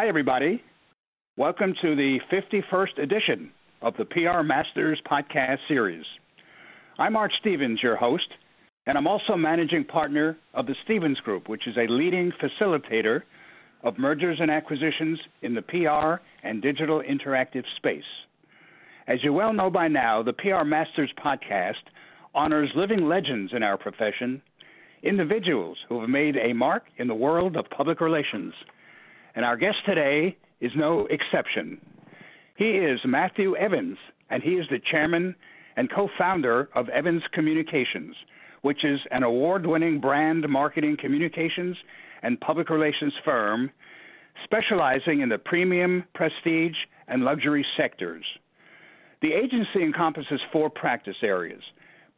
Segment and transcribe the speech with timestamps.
[0.00, 0.62] Hi, everybody.
[1.36, 3.50] Welcome to the 51st edition
[3.82, 6.04] of the PR Masters podcast series.
[7.00, 8.28] I'm Art Stevens, your host,
[8.86, 13.22] and I'm also managing partner of the Stevens Group, which is a leading facilitator
[13.82, 18.08] of mergers and acquisitions in the PR and digital interactive space.
[19.08, 21.72] As you well know by now, the PR Masters podcast
[22.36, 24.42] honors living legends in our profession,
[25.02, 28.54] individuals who have made a mark in the world of public relations.
[29.38, 31.80] And our guest today is no exception.
[32.56, 33.96] He is Mathew Evins,
[34.30, 35.36] and he is the chairman
[35.76, 38.16] and co founder of Evins Communications,
[38.62, 41.76] which is an award winning brand marketing communications
[42.24, 43.70] and public relations firm
[44.42, 46.74] specializing in the premium, prestige,
[47.06, 48.24] and luxury sectors.
[49.22, 51.62] The agency encompasses four practice areas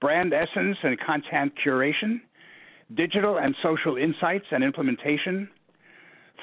[0.00, 2.22] brand essence and content curation,
[2.94, 5.50] digital and social insights and implementation,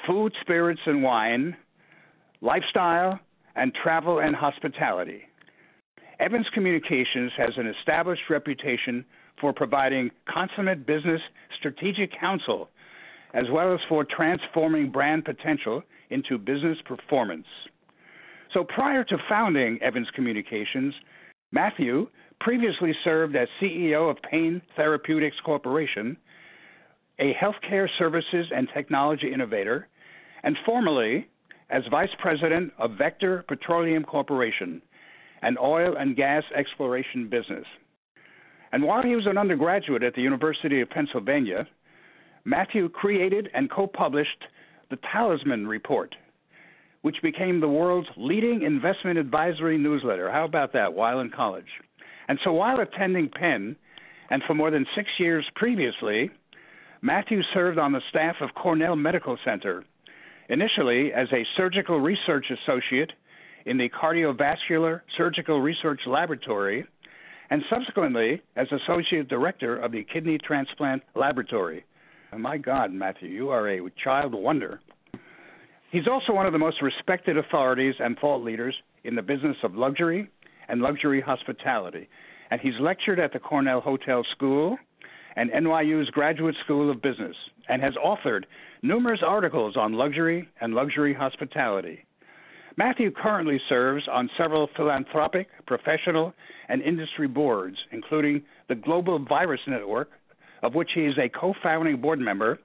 [0.06, 1.56] food, spirits, and wine,
[2.40, 3.18] lifestyle,
[3.56, 5.22] and travel and hospitality.
[6.20, 9.04] Evins Communications has an established reputation
[9.40, 11.20] for providing consummate business
[11.58, 12.68] strategic counsel,
[13.34, 17.46] as well as for transforming brand potential into business performance.
[18.52, 20.94] So prior to founding Evins Communications,
[21.52, 22.08] Mathew
[22.40, 26.16] previously served as CEO of Pain Therapeutics Corporation,
[27.18, 29.88] a healthcare services and technology innovator,
[30.42, 31.28] and formerly
[31.70, 34.80] as Vice President of Vector Petroleum Corporation,
[35.42, 37.64] an oil and gas exploration business.
[38.72, 41.66] And while he was an undergraduate at the University of Pennsylvania,
[42.44, 44.44] Mathew created and co published
[44.90, 46.14] the Talisman Report,
[47.02, 50.30] which became the world's leading investment advisory newsletter.
[50.30, 51.66] How about that while in college?
[52.28, 53.76] And so while attending Penn,
[54.30, 56.30] and for more than six years previously,
[57.00, 59.84] Mathew served on the staff of Cornell Medical Center
[60.48, 63.12] initially as a surgical research associate
[63.66, 66.86] in the Cardiovascular Surgical Research Laboratory,
[67.50, 71.84] and subsequently as associate director of the Kidney Transplant Laboratory.
[72.36, 74.80] my God, Mathew, you are a child wonder.
[75.92, 79.74] He's also one of the most respected authorities and thought leaders in the business of
[79.74, 80.28] luxury
[80.68, 82.08] and luxury hospitality.
[82.50, 84.78] And he's lectured at the Cornell Hotel School
[85.38, 87.36] and NYU's Graduate School of Business
[87.68, 88.42] and has authored
[88.82, 92.04] numerous articles on luxury and luxury hospitality.
[92.76, 96.34] Mathew currently serves on several philanthropic, professional,
[96.68, 100.10] and industry boards, including the Global Virus Network,
[100.64, 102.58] of which he is a co founding board member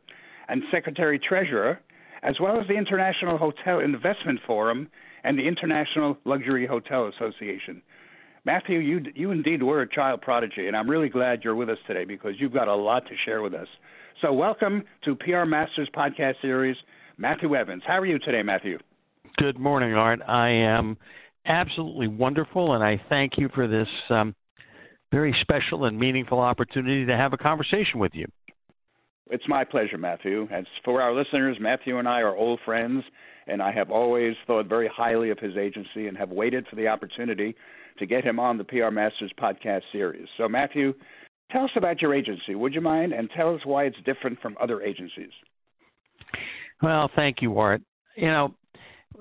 [0.50, 1.80] and secretary treasurer,
[2.24, 4.90] as well as the International Hotel Investment Forum
[5.24, 7.84] and the International Luxury Hotel Association.
[8.46, 11.78] Mathew, you you indeed were a child prodigy, and I'm really glad you're with us
[11.88, 13.68] today because you've got a lot to share with us.
[14.22, 16.76] So, welcome to PR Masters podcast series,
[17.18, 17.84] Mathew Evins.
[17.88, 18.80] How are you today, Mathew?
[19.38, 20.20] Good morning, Art.
[20.28, 20.98] I am
[21.46, 24.36] absolutely wonderful, and I thank you for this um,
[25.10, 28.26] very special and meaningful opportunity to have a conversation with you.
[29.30, 30.50] It's my pleasure, Mathew.
[30.52, 33.06] As for our listeners, Mathew and I are old friends,
[33.48, 36.90] and I have always thought very highly of his agency and have waited for the
[36.90, 37.56] opportunity
[38.00, 40.28] to get him on the PR Masters podcast series.
[40.38, 40.94] So, Mathew,
[41.54, 43.14] Tell us about your agency, would you mind?
[43.14, 45.30] And tell us why it's different from other agencies.
[46.82, 47.82] Well, thank you, Art.
[48.16, 48.56] You know,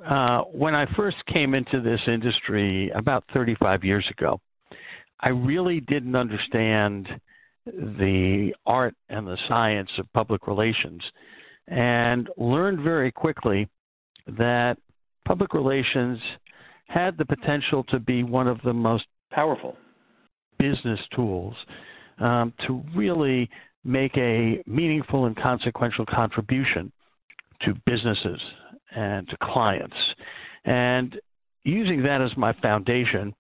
[0.05, 4.41] uh, when I first came into this industry about 35 years ago,
[5.21, 7.07] I really didn't understand
[7.67, 11.03] the art and the science of public relations
[11.69, 13.69] and learned very quickly
[14.27, 14.77] that
[15.29, 16.19] public relations
[16.93, 19.77] had the potential to be one of the most powerful
[20.59, 21.55] business tools
[22.21, 23.49] um, to really
[23.85, 26.93] make a meaningful and consequential contribution
[27.63, 28.41] to businesses
[28.95, 29.97] and to clients.
[30.65, 31.17] And
[31.65, 33.35] using that as my foundation,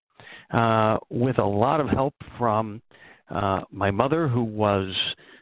[0.53, 2.82] uh, with a lot of help from
[3.31, 4.93] uh, my mother, who was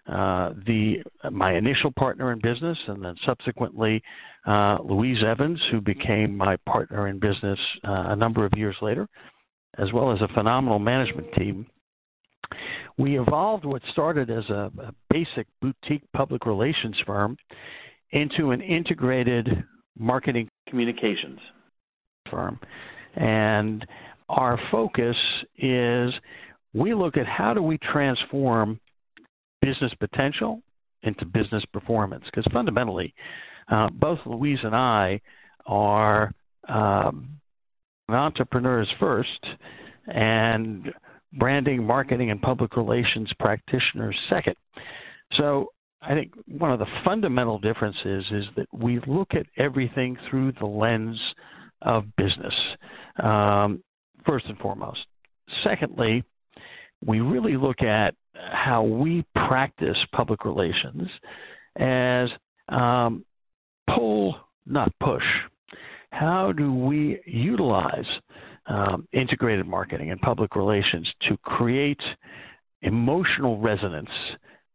[0.07, 0.97] uh, the
[1.31, 4.03] my initial partner in business, and then subsequently
[4.47, 9.07] uh, Louise Evins, who became my partner in business uh, a number of years later,
[9.79, 11.67] as well as a phenomenal management team
[12.99, 17.37] we evolved what started as a, a basic boutique public relations firm
[18.13, 19.49] into an integrated
[19.99, 21.39] marketing communications
[22.31, 22.59] firm.
[23.17, 23.87] And
[24.29, 25.17] our focus
[25.57, 26.11] is
[26.75, 28.79] we look at how do we transform
[29.63, 30.61] business potential
[31.03, 33.15] into business performance because fundamentally
[33.71, 35.21] uh, both louise and i
[35.67, 36.33] are
[36.69, 37.41] um,
[38.09, 39.29] entrepreneurs first
[40.07, 40.91] and
[41.33, 44.55] branding, marketing, and public relations practitioners second.
[45.39, 45.67] So
[46.03, 50.67] I think one of the fundamental differences is that we look at everything through the
[50.67, 51.19] lens
[51.83, 52.55] of business,
[53.23, 53.83] um,
[54.27, 55.01] first and foremost.
[55.65, 56.25] Secondly,
[57.05, 61.09] we really look at how we practice public relations
[61.77, 62.29] as
[62.69, 63.25] um,
[63.95, 65.23] pull, not push.
[66.11, 68.05] How do we utilize
[68.67, 72.01] um, integrated marketing and public relations to create
[72.83, 74.11] emotional resonance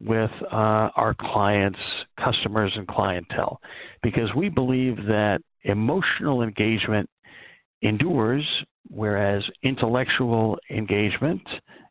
[0.02, 1.80] with uh, our clients,
[2.24, 3.60] customers, and clientele?
[4.02, 7.10] Because we believe that emotional engagement
[7.82, 8.46] endures,
[8.90, 11.42] whereas intellectual engagement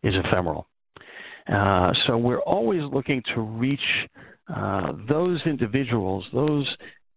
[0.03, 0.67] is ephemeral.
[1.53, 3.81] Uh, so we're always looking to reach
[4.55, 6.67] uh, those individuals, those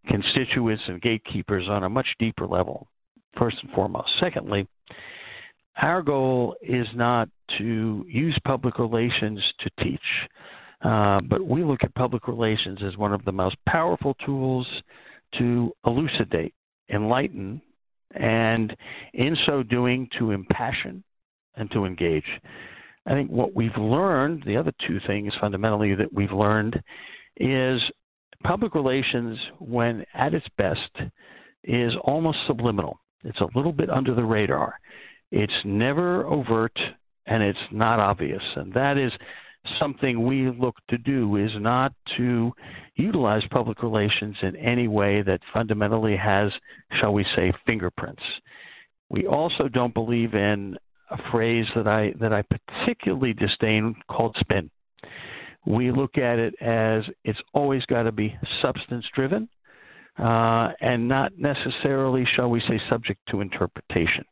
[0.07, 2.87] constituents and gatekeepers on a much deeper level,
[3.37, 4.09] first and foremost.
[4.21, 4.67] Secondly,
[5.81, 9.99] our goal is not to use public relations to teach,
[10.83, 14.67] uh, but we look at public relations as one of the most powerful tools
[15.37, 16.53] to elucidate,
[16.89, 17.61] enlighten,
[18.11, 18.75] and
[19.13, 21.03] in so doing to impassion
[21.55, 22.23] and to engage.
[23.05, 26.81] I think what we've learned, the other two things fundamentally that we've learned,
[27.37, 27.79] is
[28.43, 31.11] public relations, when at its best,
[31.63, 32.99] is almost subliminal.
[33.23, 34.75] It's a little bit under the radar.
[35.31, 36.77] It's never overt
[37.25, 38.41] and it's not obvious.
[38.55, 39.11] And that is
[39.79, 42.51] something we look to do is not to
[42.95, 46.51] utilize public relations in any way that fundamentally has,
[46.99, 48.23] shall we say, fingerprints.
[49.09, 50.77] We also don't believe in
[51.09, 54.69] a phrase that I that I particularly disdain called spin.
[55.67, 59.49] We look at it as it's always got to be substance driven
[60.17, 64.23] uh, and not necessarily, shall we say, subject to interpretation.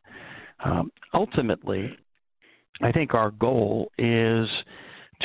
[0.64, 1.90] Um, ultimately,
[2.82, 4.48] I think our goal is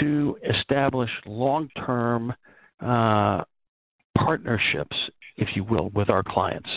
[0.00, 2.32] to establish long term
[2.80, 3.44] uh,
[4.18, 4.96] partnerships,
[5.36, 6.68] if you will, with our clients.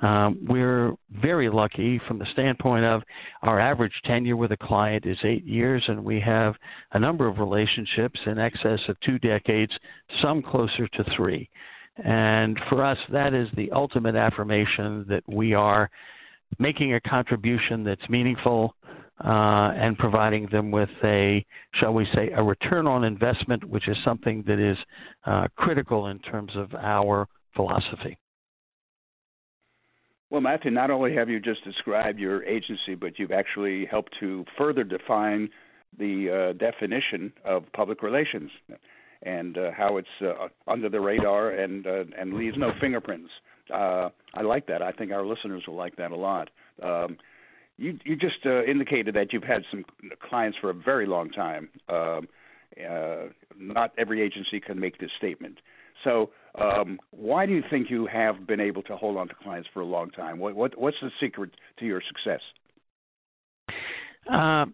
[0.00, 3.02] Um, we're very lucky from the standpoint of
[3.42, 6.54] our average tenure with a client is eight years, and we have
[6.92, 9.72] a number of relationships in excess of two decades,
[10.22, 11.48] some closer to three.
[11.96, 15.90] And for us, that is the ultimate affirmation that we are
[16.60, 18.74] making a contribution that's meaningful
[19.24, 21.44] uh, and providing them with a,
[21.80, 24.76] shall we say, a return on investment, which is something that is
[25.26, 28.16] uh, critical in terms of our philosophy.
[30.30, 34.44] Well, Mathew, not only have you just described your agency, but you've actually helped to
[34.58, 35.48] further define
[35.98, 38.50] the uh, definition of public relations
[39.22, 43.30] and uh, how it's uh, under the radar and uh, and leaves no fingerprints.
[43.72, 44.82] Uh, I like that.
[44.82, 46.50] I think our listeners will like that a lot.
[46.82, 47.16] Um,
[47.78, 49.84] you you just uh, indicated that you've had some
[50.28, 51.70] clients for a very long time.
[51.88, 52.28] Um,
[53.58, 55.58] not every agency can make this statement.
[56.04, 59.68] So, um, why do you think you have been able to hold on to clients
[59.72, 60.38] for a long time?
[60.38, 62.40] What, what what's the secret to your success?
[64.30, 64.66] Uh,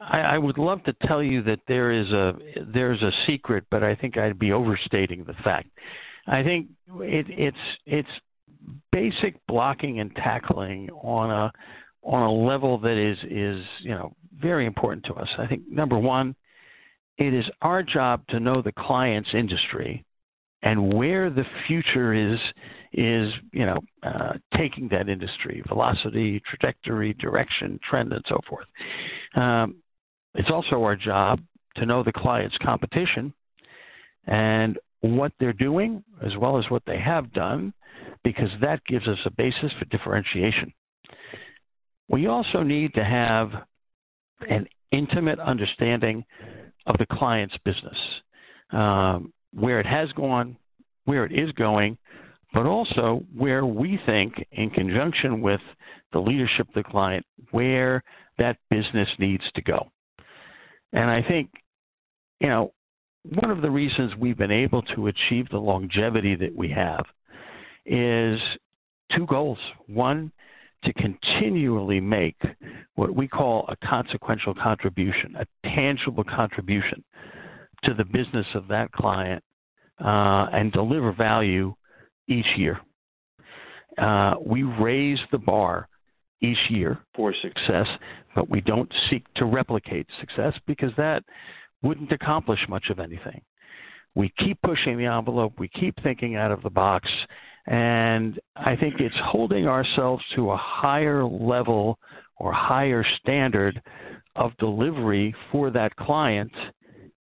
[0.00, 2.32] I, I would love to tell you that there is a
[2.72, 5.68] there's a secret, but I think I'd be overstating the fact.
[6.26, 6.68] I think
[7.00, 7.56] it, it's
[7.86, 8.08] it's
[8.92, 11.52] basic blocking and tackling on a
[12.02, 15.28] on a level that is is you know very important to us.
[15.38, 16.34] I think number one,
[17.16, 20.04] it is our job to know the client's industry
[20.62, 22.38] and where the future is
[22.92, 28.66] is you know uh, taking that industry velocity trajectory direction trend and so forth.
[29.34, 29.76] Um,
[30.34, 31.40] it's also our job
[31.76, 33.32] to know the client's competition
[34.26, 37.72] and what they're doing as well as what they have done
[38.24, 40.72] because that gives us a basis for differentiation.
[42.08, 43.50] We also need to have
[44.48, 46.24] an intimate understanding
[46.86, 47.96] of the client's business.
[48.72, 50.56] Um, where it has gone,
[51.04, 51.98] where it is going,
[52.52, 55.60] but also where we think, in conjunction with
[56.12, 58.02] the leadership of the client, where
[58.38, 59.88] that business needs to go.
[60.92, 61.50] And I think,
[62.40, 62.72] you know,
[63.24, 67.04] one of the reasons we've been able to achieve the longevity that we have
[67.84, 68.38] is
[69.14, 69.58] two goals.
[69.86, 70.32] One,
[70.84, 72.36] to continually make
[72.94, 77.04] what we call a consequential contribution, a tangible contribution
[77.88, 79.42] to the business of that client
[80.00, 81.74] uh, and deliver value
[82.28, 82.78] each year.
[83.96, 85.88] Uh, we raise the bar
[86.40, 87.86] each year for success,
[88.34, 91.22] but we don't seek to replicate success because that
[91.82, 93.40] wouldn't accomplish much of anything.
[94.14, 97.08] We keep pushing the envelope, we keep thinking out of the box,
[97.66, 101.98] and I think it's holding ourselves to a higher level
[102.38, 103.80] or higher standard
[104.36, 106.52] of delivery for that client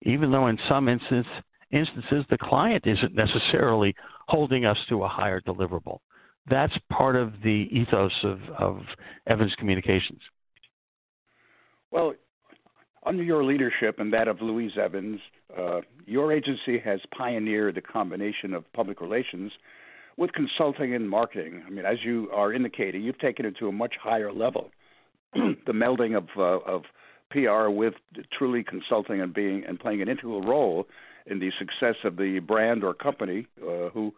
[0.04, 1.28] even though in some instance
[1.72, 3.94] instances, the client isn't necessarily
[4.28, 6.00] holding us to a higher deliverable.
[6.50, 8.80] That's part of the ethos of, of
[9.30, 10.22] Evins Communications.
[11.92, 12.14] Well,
[13.06, 15.20] under your leadership and that of Louise Evins,
[15.58, 19.52] uh, your agency has pioneered the combination of public relations
[20.18, 21.64] with consulting and marketing.
[21.66, 24.72] I mean, as you are indicating, you've taken it to a much higher level.
[25.34, 26.84] the melding of uh, of
[27.32, 27.94] PR with
[28.38, 30.88] truly consulting and being and playing an integral role
[31.26, 34.14] in the success of the brand or company uh, who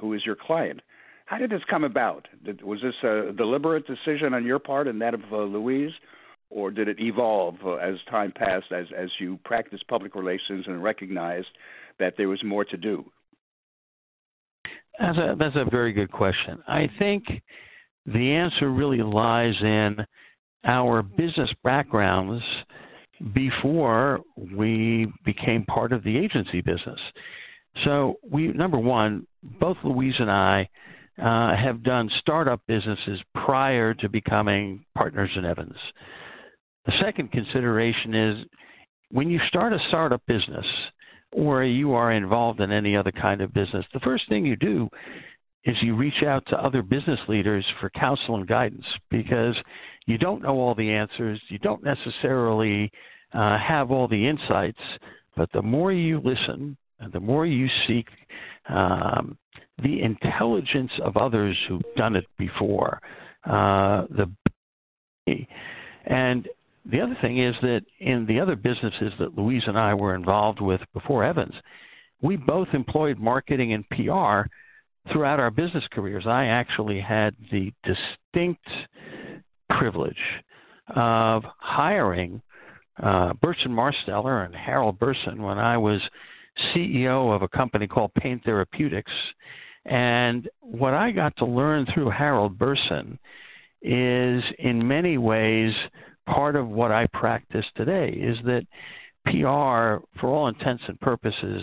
[0.00, 0.80] who is your client.
[1.26, 2.28] How did this come about?
[2.44, 5.92] Did, was this a deliberate decision on your part and that of uh, Louise,
[6.50, 10.82] or did it evolve uh, as time passed, as as you practiced public relations and
[10.82, 11.48] recognized
[11.98, 13.04] that there was more to do?
[14.98, 16.62] That's a that's a very good question.
[16.68, 17.24] I think
[18.06, 19.96] the answer really lies in
[20.64, 22.42] our business backgrounds
[23.34, 24.20] before
[24.56, 26.98] we became part of the agency business.
[27.84, 30.68] So we number one, both Louise and I
[31.18, 35.76] uh, have done startup businesses prior to becoming partners in Evins.
[36.86, 38.46] The second consideration is
[39.10, 40.66] when you start a startup business
[41.32, 44.88] or you are involved in any other kind of business, the first thing you do
[45.64, 49.56] is you reach out to other business leaders for counsel and guidance because
[50.06, 52.90] you don't know all the answers, you don't necessarily
[53.32, 54.78] uh, have all the insights,
[55.36, 58.06] but the more you listen and the more you seek
[58.68, 59.36] um,
[59.82, 63.00] the intelligence of others who've done it before,
[63.44, 64.30] uh, the
[66.06, 66.46] and
[66.84, 70.60] the other thing is that in the other businesses that Louise and I were involved
[70.60, 71.54] with before Evins,
[72.20, 74.48] we both employed marketing and PR
[75.10, 76.24] throughout our business careers.
[76.26, 78.66] I actually had the distinct
[79.78, 80.16] privilege
[80.94, 82.40] of hiring
[83.02, 86.00] uh, Burson Marsteller and Harold Burson when I was
[86.74, 89.12] CEO of a company called Pain Therapeutics.
[89.84, 93.18] And what I got to learn through Harold Burson
[93.82, 95.72] is, in many ways,
[96.26, 98.66] part of what I practice today is that
[99.26, 101.62] PR, for all intents and purposes,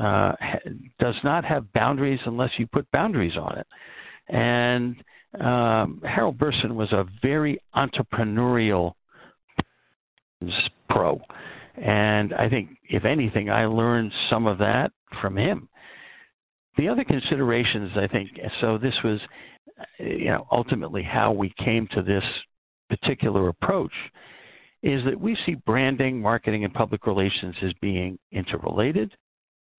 [0.00, 0.32] uh,
[0.98, 3.66] does not have boundaries unless you put boundaries on it.
[4.28, 4.96] And
[5.38, 8.92] um, Harold Burson was a very entrepreneurial
[10.88, 11.20] pro.
[11.76, 15.68] And I think, if anything, I learned some of that from him.
[16.76, 19.20] The other considerations, I think, so this was,
[19.98, 22.24] you know, ultimately how we came to this
[22.88, 23.92] particular approach,
[24.82, 29.12] is that we see branding, marketing, and public relations as being interrelated,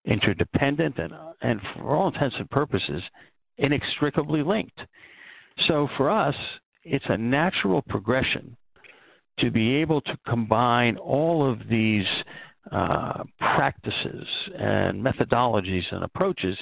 [0.04, 3.02] interdependent, and, and for all intents and purposes,
[3.58, 4.78] inextricably linked.
[5.68, 6.34] So for us,
[6.84, 8.56] it's a natural progression
[9.38, 12.06] to be able to combine all of these
[12.70, 14.26] uh, practices
[14.58, 16.56] and methodologies and approaches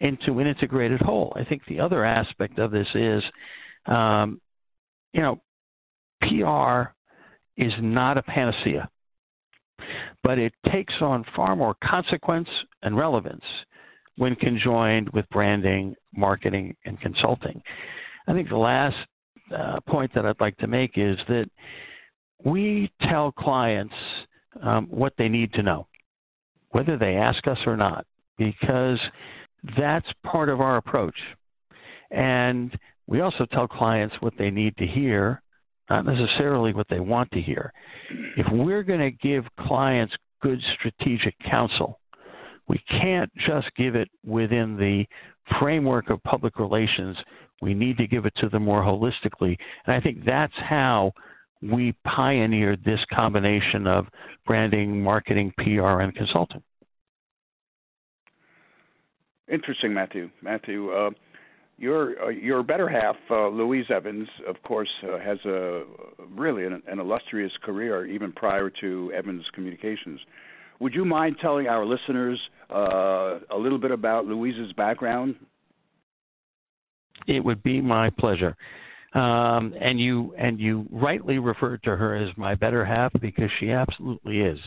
[0.00, 1.32] into an integrated whole.
[1.36, 3.22] I think the other aspect of this is,
[3.86, 4.40] um,
[5.12, 5.40] you know,
[6.20, 6.90] PR
[7.56, 8.88] is not a panacea,
[10.22, 12.48] but it takes on far more consequence
[12.82, 13.44] and relevance
[14.16, 17.62] when conjoined with branding, marketing, and consulting.
[18.26, 18.96] I think the last
[19.54, 21.46] uh, point that I'd like to make is that
[22.44, 23.94] we tell clients
[24.62, 25.86] um, what they need to know,
[26.70, 28.06] whether they ask us or not,
[28.38, 28.98] because
[29.78, 31.16] that's part of our approach.
[32.10, 32.76] And
[33.06, 35.42] we also tell clients what they need to hear,
[35.90, 37.72] not necessarily what they want to hear.
[38.36, 42.00] If we're going to give clients good strategic counsel,
[42.68, 45.04] we can't just give it within the
[45.60, 47.16] framework of public relations.
[47.62, 49.56] We need to give it to them more holistically.
[49.86, 51.12] And I think that's how
[51.62, 54.06] we pioneered this combination of
[54.46, 56.62] branding, marketing, PR, and consulting.
[59.50, 60.28] Interesting, Mathew.
[60.42, 61.10] Mathew, uh,
[61.78, 65.84] your uh, your better half, uh, Louise Evins, of course, uh, has a
[66.30, 70.20] really an, an, illustrious career even prior to Evins Communications.
[70.80, 72.40] Would you mind telling our listeners
[72.70, 75.36] uh, a little bit about Louise's background?
[77.26, 78.56] It would be my pleasure.
[79.14, 83.70] Um, and you and you rightly referred to her as my better half because she
[83.70, 84.58] absolutely is.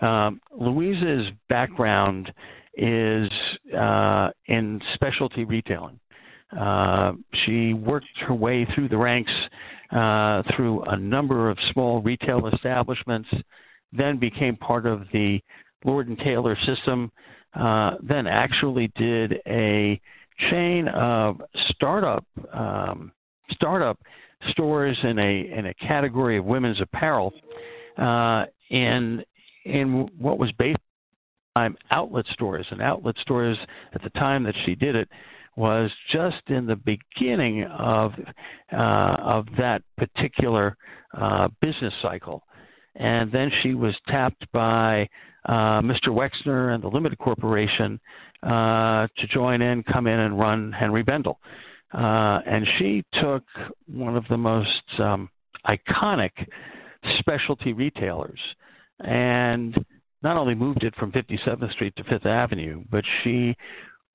[0.00, 2.32] Um, Louise's background
[2.76, 3.30] is
[3.78, 6.00] uh, in specialty retailing.
[6.58, 7.12] Uh,
[7.44, 9.30] she worked her way through the ranks
[9.92, 13.28] uh, through a number of small retail establishments,
[13.92, 15.38] then became part of the
[15.84, 17.12] Lord and Taylor system,
[17.54, 20.00] uh, then actually did a
[20.50, 23.12] chain of startup um,
[23.52, 23.98] startup
[24.50, 27.32] stores in a in a category of women's apparel
[27.98, 29.22] uh, in
[29.64, 30.78] in what was based
[31.56, 33.56] time outlet stores, and outlet stores
[33.94, 35.08] at the time that she did it
[35.56, 38.12] was just in the beginning of
[38.72, 40.76] uh, of that particular
[41.16, 42.42] uh, business cycle,
[42.94, 45.08] and then she was tapped by
[45.46, 46.08] uh, Mr.
[46.08, 48.00] Wexner and the Limited Corporation
[48.42, 51.38] uh, to join in, come in and run Henri Bendel,
[51.92, 53.44] uh, and she took
[53.86, 55.28] one of the most um,
[55.66, 56.30] iconic
[57.20, 58.40] specialty retailers
[59.00, 59.76] and
[60.22, 63.54] not only moved it from 57th Street to Fifth Avenue, but she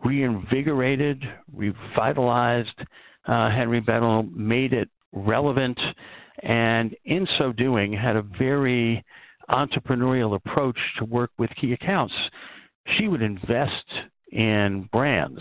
[0.03, 2.79] reinvigorated, revitalized
[3.27, 5.77] uh, Henri Bendel, made it relevant,
[6.43, 9.03] and in so doing, had a very
[9.50, 12.13] entrepreneurial approach to work with key accounts.
[12.98, 13.72] She would invest
[14.31, 15.39] in brands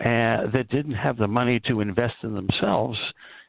[0.00, 2.98] uh, that didn't have the money to invest in themselves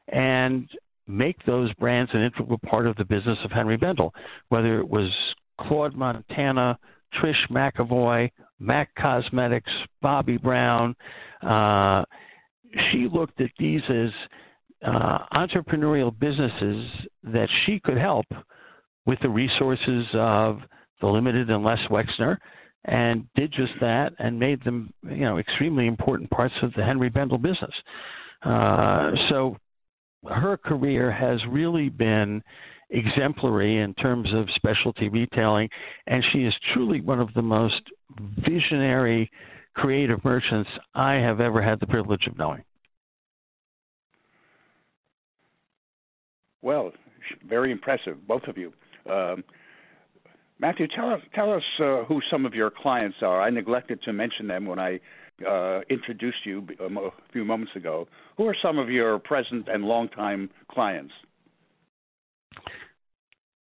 [0.07, 0.67] and
[1.07, 4.13] make those brands an integral part of the business of Henri Bendel,
[4.49, 5.11] whether it was
[5.59, 6.77] Claude Montana,
[7.21, 9.71] Trish McEvoy, MAC Cosmetics,
[10.03, 10.95] Bobbi Brown.
[11.41, 12.03] Uh,
[12.91, 14.09] she looked at these as
[14.85, 16.85] uh, entrepreneurial businesses
[17.23, 18.25] that she could help
[19.05, 20.57] with the resources of
[21.01, 22.37] the limited and Les Wexner,
[22.85, 27.09] and did just that and made them, you know, extremely important parts of the Henri
[27.09, 27.73] Bendel business.
[28.43, 29.55] Uh, so
[30.27, 32.41] her career has really been
[32.89, 35.69] exemplary in terms of specialty retailing,
[36.07, 37.81] and she is truly one of the most
[38.45, 39.29] visionary
[39.75, 42.63] creative merchants I have ever had the privilege of knowing.
[46.61, 46.91] Well,
[47.47, 48.73] very impressive, both of you.
[49.09, 49.43] Um,
[50.59, 53.41] Mathew, tell us tell us uh, who some of your clients are.
[53.41, 54.99] I neglected to mention them when I
[55.47, 58.07] uh, introduced you um, a few moments ago.
[58.37, 61.13] Who are some of your present and longtime clients?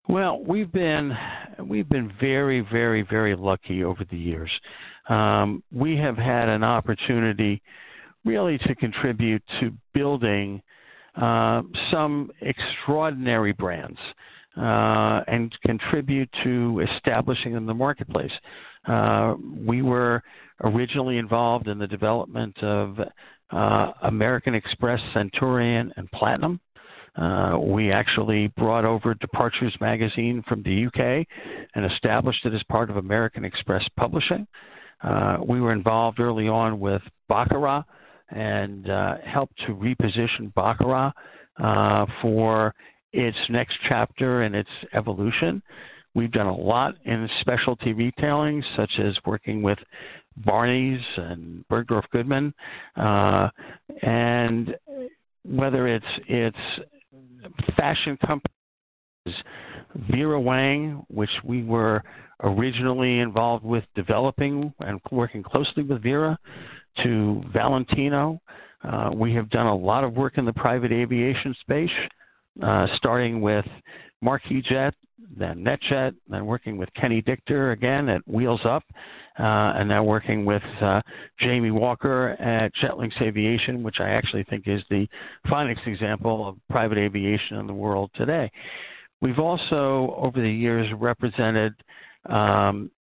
[0.10, 1.12] Well, we've been
[1.64, 4.52] we've been very, very, very lucky over the years.
[5.08, 7.62] Um, we have had an opportunity
[8.26, 10.62] really to contribute to building
[11.22, 13.98] uh, some extraordinary brands
[14.58, 18.32] uh, and contribute to establishing in the marketplace.
[18.88, 20.24] Uh, we were
[20.64, 22.98] originally involved in the development of
[23.52, 26.60] uh, American Express Centurion and Platinum.
[27.16, 31.26] Uh, we actually brought over Departures magazine from the UK
[31.74, 34.46] and established it as part of American Express Publishing.
[35.04, 37.84] Uh, we were involved early on with Baccarat
[38.30, 39.16] and uh,
[39.66, 41.14] to reposition Baccarat
[41.64, 42.74] uh, for
[43.14, 45.62] its next chapter and its evolution.
[46.14, 49.78] We've done a lot in specialty retailing, such as working with
[50.38, 52.54] Barney's and Bergdorf Goodman,
[52.96, 53.50] uh,
[54.02, 54.76] and
[55.46, 56.58] whether it's it's
[57.76, 59.44] fashion companies,
[60.12, 62.04] Vera Wang, which we were
[62.44, 66.38] originally involved with developing and working closely with Vera,
[67.04, 68.40] to Valentino.
[68.84, 71.90] Uh, we have done a lot of work in the private aviation space,
[72.64, 73.66] uh, starting with
[74.22, 74.94] Marquis Jet,
[75.38, 78.84] then NetJet, then working with Kenny Dichter again at Wheels Up,
[79.40, 81.02] uh, and now working with uh,
[81.40, 85.08] Jamie Walker at Jet Linx Aviation, which I actually think is the
[85.50, 88.52] finest example of private aviation in the world today.
[89.22, 91.74] We've also, over the years, represented
[92.30, 92.92] um,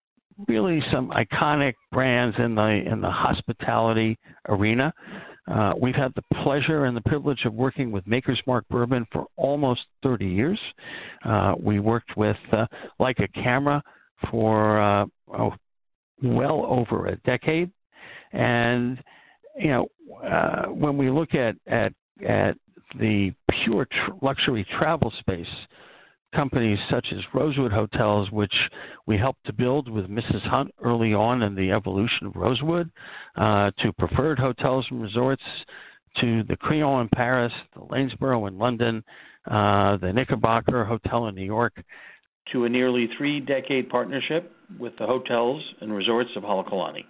[0.48, 4.18] really some iconic brands in the in the hospitality
[4.48, 4.92] arena.
[5.50, 9.26] Uh, we've had the pleasure and the privilege of working with Maker's Mark Bourbon for
[9.36, 10.60] almost 30 years.
[11.24, 12.66] Uh, we worked with uh,
[13.00, 13.80] a Camera
[14.30, 15.06] for uh,
[15.38, 15.52] oh,
[16.22, 17.70] well over a decade,
[18.32, 18.98] and
[19.58, 19.86] you know
[20.24, 21.92] uh, when we look at at
[22.26, 22.56] at
[22.98, 23.32] the
[23.64, 25.46] pure tr- luxury travel space,
[26.36, 28.52] companies such as Rosewood Hotels, which
[29.06, 30.46] we helped to build with Mrs.
[30.48, 32.90] Hunt early on in the evolution of Rosewood,
[33.36, 35.42] uh, to preferred hotels and resorts,
[36.20, 39.02] to the Crillon in Paris, the Lanesborough in London,
[39.46, 41.74] uh, the Knickerbocker Hotel in New York,
[42.52, 47.04] to a nearly three decade partnership with the hotels and resorts of Halekulani.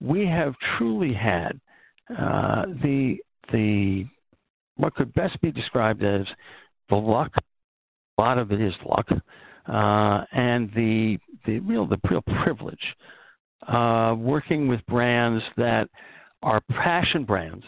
[0.00, 1.60] We have truly had
[2.10, 3.16] uh, the
[3.52, 4.04] the
[4.76, 6.26] what could best be described as
[6.88, 7.32] the luck
[8.18, 12.76] a lot of it is luck, uh, and the the real the real privilege
[13.68, 15.88] of working with brands that
[16.42, 17.64] are passion brands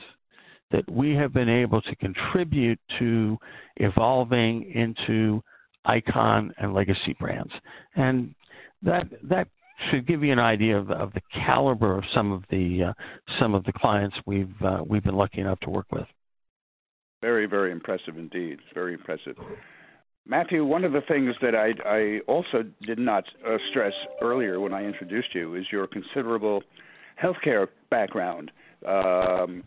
[0.70, 3.36] that we have been able to contribute to
[3.76, 5.40] evolving into
[5.84, 7.52] icon and legacy brands,
[7.94, 8.34] and
[8.82, 9.48] that that
[9.90, 12.92] should give you an idea of, of the caliber of some of the uh,
[13.40, 16.06] some of the clients we've uh, we've been lucky enough to work with.
[17.20, 18.58] Very, very impressive indeed.
[18.74, 19.36] Very impressive.
[20.26, 24.72] Mathew, one of the things that I, I also did not uh, stress earlier when
[24.72, 26.62] I introduced you is your considerable
[27.22, 28.50] healthcare background.
[28.88, 29.62] Um,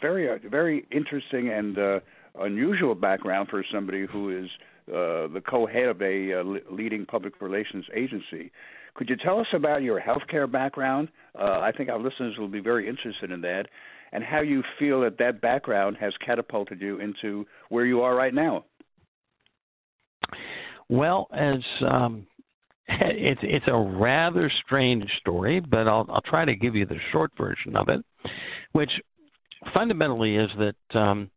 [0.00, 2.00] very, uh, very interesting and uh,
[2.38, 4.48] unusual background for somebody who is
[4.88, 8.52] uh, the co-head of a uh, leading public relations agency.
[8.94, 11.08] Could you tell us about your healthcare background?
[11.38, 13.66] Uh, I think our listeners will be very interested in that,
[14.12, 18.34] and how you feel that that background has catapulted you into where you are right
[18.34, 18.64] now.
[20.92, 22.26] Well, as um,
[22.86, 27.30] it's it's a rather strange story, but I'll I'll try to give you the short
[27.38, 28.04] version of it,
[28.72, 28.90] which
[29.72, 31.30] fundamentally is that um,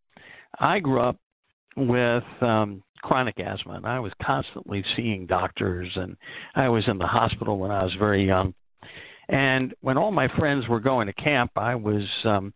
[0.59, 1.15] I grew up
[1.77, 6.17] with um, chronic asthma, and I was constantly seeing doctors, and
[6.53, 8.53] I was in the hospital when I was very young.
[9.29, 12.53] And when all my friends were going to camp, I was um,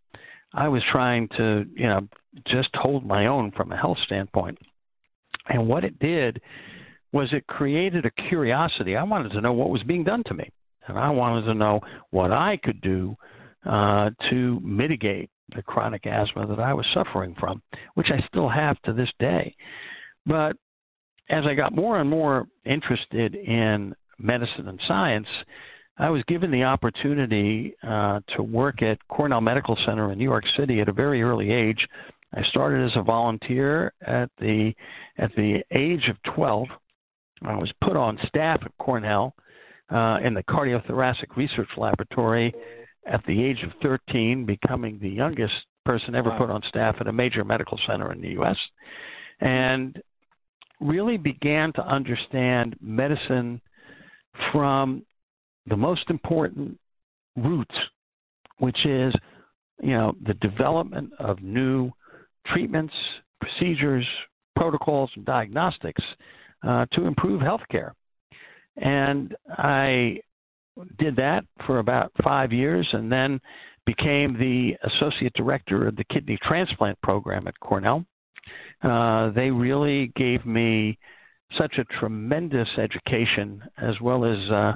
[0.53, 2.09] I was trying to you know
[2.47, 4.57] just hold my own from a health standpoint.
[5.47, 6.41] And what it did
[7.12, 8.95] was it created a curiosity.
[8.95, 10.50] I wanted to know what was being done to me,
[10.88, 13.15] and I wanted to know what I could do
[13.65, 17.62] uh, to mitigate the chronic asthma that I was suffering from,
[17.95, 19.56] which I still have to this day.
[20.26, 20.54] But
[21.30, 25.28] as I got more and more interested in medicine and science,
[25.98, 30.45] I was given the opportunity uh, to work at Cornell Medical Center in New York
[30.58, 31.80] City at a very early age.
[32.34, 34.72] I started as a volunteer at the
[35.17, 36.67] at the age of 12
[37.43, 39.34] I was put on staff at Cornell
[39.91, 42.54] uh, in the cardiothoracic research laboratory
[43.08, 45.54] at the age of 13, becoming the youngest
[45.86, 48.58] person ever put on staff at a major medical center in the U.S.
[49.39, 50.02] And
[50.80, 53.62] really began to understand medicine
[54.52, 55.06] from
[55.67, 56.78] the most important
[57.36, 57.75] roots,
[58.60, 59.13] which is,
[59.82, 61.91] you know, the development of new
[62.47, 62.93] treatments,
[63.41, 64.08] procedures,
[64.56, 66.04] protocols, and diagnostics
[66.65, 67.91] uh, to improve healthcare.
[68.78, 70.19] And I
[70.98, 73.39] did that for about five years and then
[73.86, 78.06] became the associate director of the kidney transplant program at Cornell.
[78.82, 80.98] Uh, they really gave me
[81.58, 84.74] such a tremendous education as well as uh,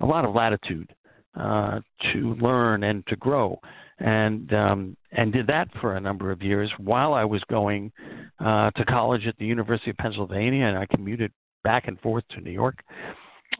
[0.00, 0.92] a lot of latitude
[1.38, 1.80] uh,
[2.12, 3.58] to learn and to grow
[3.98, 7.92] and um, and did that for a number of years while I was going
[8.40, 12.40] uh, to college at the University of Pennsylvania, and I commuted back and forth to
[12.40, 12.76] New York,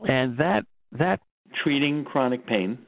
[0.03, 1.21] and that that
[1.63, 2.79] treating chronic pain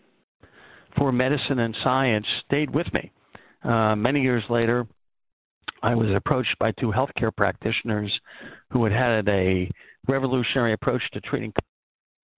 [0.97, 3.13] for medicine and science stayed with me.
[3.63, 4.87] Uh, many years later,
[5.83, 8.13] I was approached by two healthcare practitioners
[8.71, 9.71] who had had a
[10.09, 11.53] revolutionary approach to treating,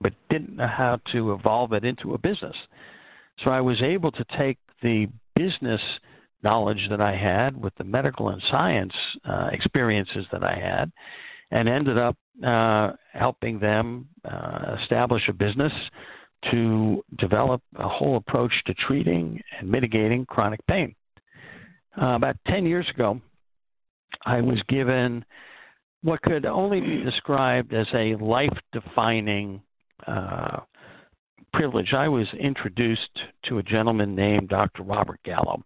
[0.01, 2.57] but didn't know how to evolve it into a business.
[3.45, 5.81] So I was able to take the business
[6.43, 8.93] knowledge that I had with the medical and science
[9.29, 10.93] uh, experiences that I had,
[11.51, 15.73] and ended up uh, helping them uh, establish a business
[16.53, 20.95] to develop a whole approach to treating and mitigating chronic pain.
[22.01, 23.21] Uh, about 10 years ago,
[24.25, 25.25] I was given
[26.03, 29.63] what could only be described as a life defining
[30.07, 30.61] uh,
[31.53, 34.83] privilege, I was introduced to a gentleman named Dr.
[34.83, 35.63] Robert Gallo.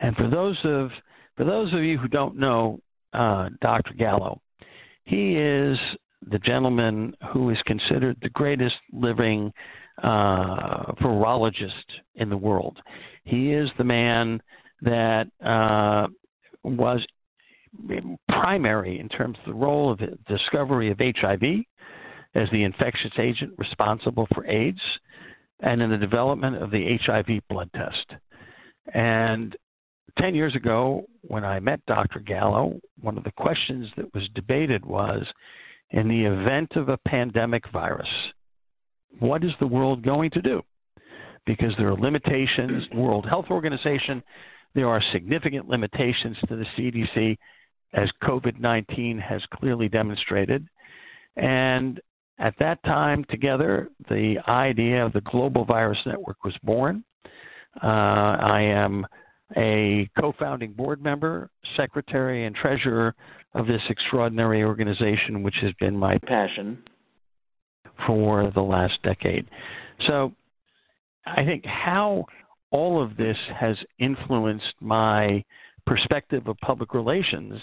[0.00, 0.90] And for those of
[1.36, 2.80] for those of you who don't know
[3.12, 3.94] uh, Dr.
[3.98, 4.40] Gallo,
[5.04, 5.76] he is
[6.30, 9.52] the gentleman who is considered the greatest living
[10.02, 11.70] uh, virologist
[12.14, 12.78] in the world.
[13.24, 14.40] He is the man
[14.82, 16.08] that uh,
[16.62, 17.00] was
[18.28, 21.42] primary in terms of the role of the discovery of HIV
[22.34, 24.80] as the infectious agent responsible for AIDS
[25.60, 28.20] and in the development of the HIV blood test.
[28.92, 29.56] And
[30.18, 32.20] 10 years ago, when I met Dr.
[32.20, 35.24] Gallo, one of the questions that was debated was
[35.90, 38.08] in the event of a pandemic virus,
[39.18, 40.62] what is the world going to do?
[41.46, 44.22] Because there are limitations, World Health Organization,
[44.74, 47.36] there are significant limitations to the CDC,
[47.92, 50.66] as COVID 19 has clearly demonstrated.
[51.36, 52.00] And
[52.38, 57.04] at that time, together, the idea of the Global Virus Network was born.
[57.82, 59.06] Uh, I am
[59.56, 63.14] a co founding board member, secretary, and treasurer
[63.54, 66.82] of this extraordinary organization, which has been my passion
[68.06, 69.46] for the last decade.
[70.08, 70.32] So
[71.26, 72.26] I think how
[72.70, 75.44] all of this has influenced my
[75.86, 77.60] perspective of public relations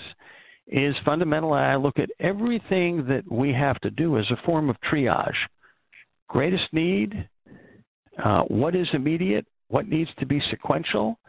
[0.72, 4.78] is fundamentally I look at everything that we have to do as a form of
[4.92, 5.36] triage.
[6.30, 7.28] Greatest need,
[8.24, 11.20] uh, what is immediate, what needs to be sequential,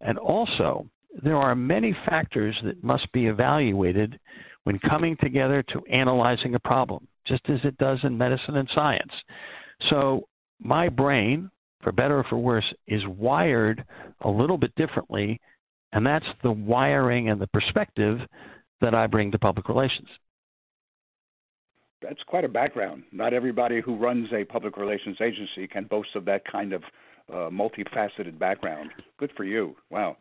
[0.00, 0.86] and also
[1.22, 4.18] there are many factors that must be evaluated
[4.64, 9.12] when coming together to analyzing a problem, just as it does in medicine and science.
[9.90, 10.22] So
[10.58, 11.50] my brain,
[11.82, 13.84] for better or for worse, is wired
[14.22, 15.40] a little bit differently,
[15.92, 18.18] and that's the wiring and the perspective
[18.80, 20.08] that I bring to public relations.
[22.02, 23.04] That's quite a background.
[23.10, 26.82] Not everybody who runs a public relations agency can boast of that kind of
[27.32, 28.90] uh, multifaceted background.
[29.18, 29.74] Good for you.
[29.90, 30.16] Wow.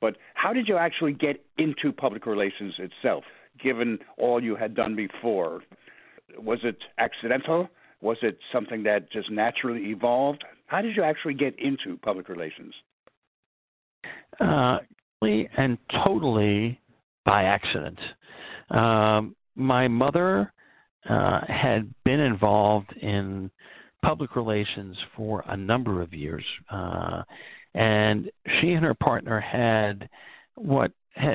[0.00, 3.24] But how did you actually get into public relations itself,
[3.62, 5.62] given all you had done before?
[6.38, 7.68] Was it accidental?
[8.00, 10.42] Was it something that just naturally evolved?
[10.66, 12.74] How did you actually get into public relations?
[14.40, 14.78] Uh,
[15.22, 16.79] and totally
[17.30, 17.98] by accident.
[18.70, 20.52] Um, my mother
[21.08, 23.52] uh, had been involved in
[24.04, 27.22] public relations for a number of years, uh,
[27.74, 28.28] and
[28.60, 30.08] she and her partner had
[30.56, 30.90] what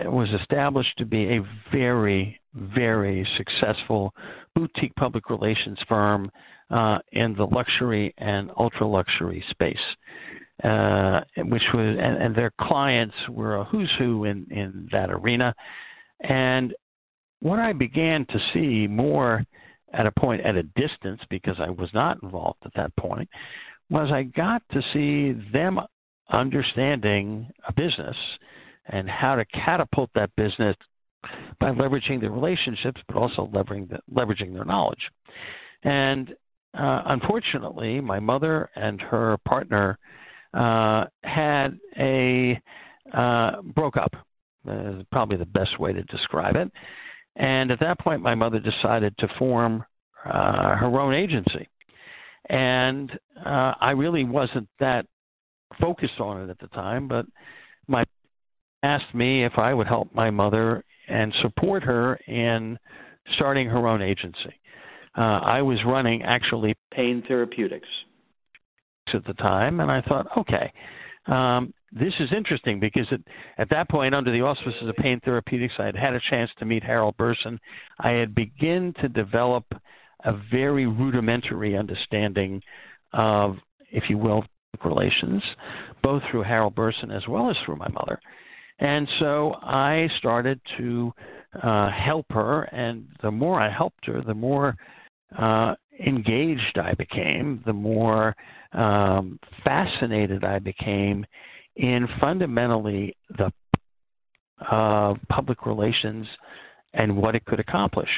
[0.05, 1.39] was established to be a
[1.71, 4.13] very, very successful
[4.53, 6.29] boutique public relations firm
[6.71, 9.85] uh, in the luxury and ultra luxury space.
[10.63, 15.53] Uh, which was and, and, their clients were a who's who in in that arena,
[16.21, 16.73] and
[17.41, 19.43] what I began to see more
[19.93, 23.29] at a point at a distance because I was not involved at that point
[23.89, 25.79] was I got to see them
[26.31, 28.15] understanding a business
[28.87, 30.75] and how to catapult that business
[31.59, 34.99] by leveraging their relationships, but also leveraging the, leveraging their knowledge.
[35.83, 36.29] And
[36.73, 39.97] uh, unfortunately, my mother and her partner
[40.55, 42.59] uh, had a
[43.13, 44.13] uh, broke up.
[45.11, 46.71] Probably the best way to describe it.
[47.35, 49.83] And at that point, my mother decided to form
[50.25, 51.67] uh, her own agency.
[52.49, 53.11] And
[53.45, 55.05] uh, I really wasn't that
[55.79, 57.25] focused on it at the time, but
[57.87, 58.05] my
[58.83, 62.77] asked me if I would help my mother and support her in
[63.35, 64.59] starting her own agency.
[65.17, 67.87] Uh, I was running actually Pain Therapeutics
[69.15, 70.71] at the time, and I thought, okay,
[71.27, 73.21] um, this is interesting because at,
[73.57, 76.65] at that point, under the auspices of Pain Therapeutics, I had had a chance to
[76.65, 77.59] meet Harold Burson.
[77.99, 79.63] I had begun to develop
[80.23, 82.61] a very rudimentary understanding
[83.13, 83.55] of,
[83.91, 84.43] if you will,
[84.83, 85.41] relations,
[86.03, 88.19] both through Harold Burson as well as through my mother.
[88.79, 91.13] And so I started to
[91.63, 94.75] uh, help her, and the more I helped her, the more
[95.37, 98.35] uh, engaged I became, the more
[98.73, 101.25] um, fascinated I became
[101.75, 103.51] in fundamentally the
[104.71, 106.27] uh, public relations
[106.93, 108.09] and what it could accomplish.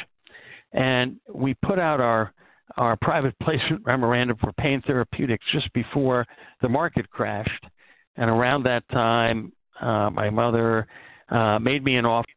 [0.74, 2.34] And we put out our
[2.76, 6.26] our private placement memorandum for Pain Therapeutics just before
[6.62, 7.66] the market crashed,
[8.18, 10.86] and around that time, uh, my mother
[11.30, 12.28] uh, made me an offer,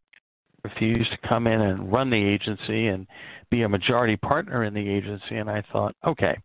[0.64, 3.06] refused to come in and run the agency and
[3.50, 6.36] be a majority partner in the agency, and I thought, okay,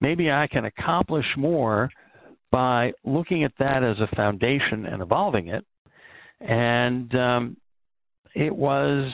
[0.00, 1.88] maybe I can accomplish more
[2.50, 5.64] by looking at that as a foundation and evolving it.
[6.40, 7.56] And um,
[8.34, 9.12] it was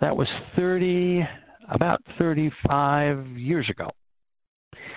[0.00, 1.22] that was 30
[1.70, 3.90] about 35 years ago.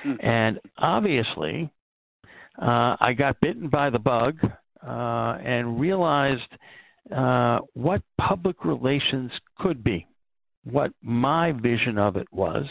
[0.06, 0.26] Mm-hmm.
[0.26, 1.72] And obviously,
[2.62, 4.38] uh, I got bitten by the bug
[4.86, 6.42] uh, and realized
[7.16, 10.06] uh, what public relations could be,
[10.64, 12.66] what my vision of it was,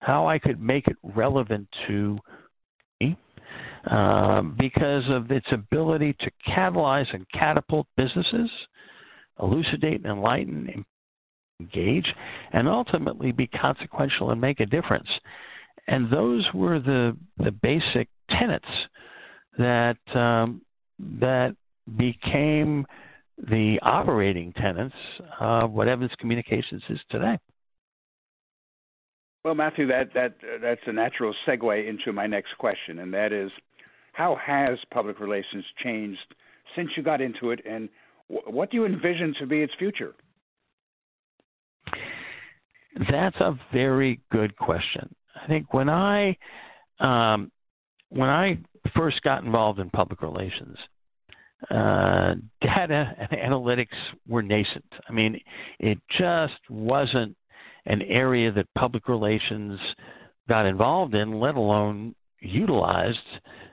[0.00, 2.18] how I could make it relevant to
[3.00, 3.16] me,
[3.90, 8.50] uh, because of its ability to catalyze and catapult businesses,
[9.40, 10.84] elucidate and enlighten,
[11.60, 12.06] engage,
[12.52, 15.08] and ultimately be consequential and make a difference.
[15.86, 18.64] And those were the the basic tenets
[19.58, 20.62] that um,
[20.98, 21.54] that
[21.96, 22.86] became
[23.38, 24.94] the operating tenets
[25.40, 27.38] of what Evins Communications is today.
[29.44, 33.50] Well, Mathew, that that that's a natural segue into my next question, and that is,
[34.12, 36.34] how has public relations changed
[36.74, 37.88] since you got into it, and
[38.28, 40.14] what do you envision to be its future?
[43.10, 45.14] That's a very good question.
[45.40, 46.36] I think when I
[46.98, 47.52] um,
[48.08, 48.58] when I
[48.96, 50.76] first got involved in public relations,
[51.70, 53.86] uh, data and analytics
[54.28, 54.84] were nascent.
[55.08, 55.40] I mean,
[55.78, 57.36] it just wasn't
[57.86, 59.78] an area that public relations
[60.48, 63.16] got involved in, let alone utilized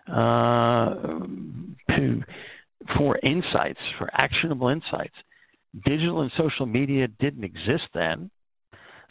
[0.07, 0.95] uh,
[1.95, 2.23] to
[2.97, 5.13] for insights, for actionable insights.
[5.85, 8.29] Digital and social media didn't exist then.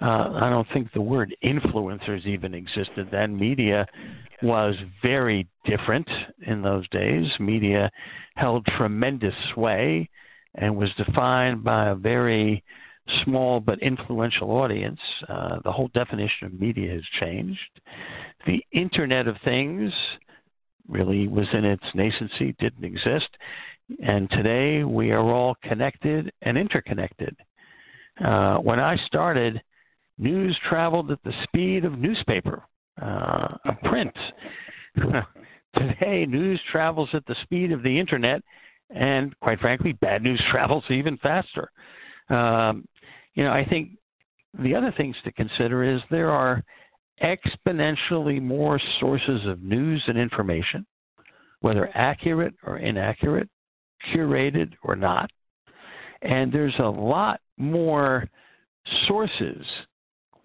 [0.03, 3.39] Uh, I don't think the word influencers even existed then.
[3.39, 3.87] Media
[4.43, 6.09] was very different
[6.47, 7.27] in those days.
[7.39, 7.89] Media
[8.35, 10.09] held tremendous sway
[10.57, 12.65] and was defined by a very
[13.25, 14.99] small but influential audience.
[15.29, 17.61] Uh, the whole definition of media has changed.
[18.47, 19.93] The Internet of Things
[20.89, 23.29] really was in its nascency, didn't exist.
[24.03, 27.37] And today we are all connected and interconnected.
[28.23, 29.61] Uh, when I started,
[30.23, 32.63] news traveled at the speed of newspaper,
[33.01, 34.15] uh, of print.
[35.75, 38.43] today, news travels at the speed of the internet,
[38.91, 41.71] and quite frankly, bad news travels even faster.
[42.31, 42.87] Um,
[43.35, 43.91] you know, I think
[44.63, 46.63] the other things to consider is there are
[47.23, 50.87] exponentially more sources of news and information,
[51.61, 53.49] whether accurate or inaccurate,
[54.15, 55.31] curated or not.
[56.21, 58.29] And there's a lot more
[59.09, 59.65] sources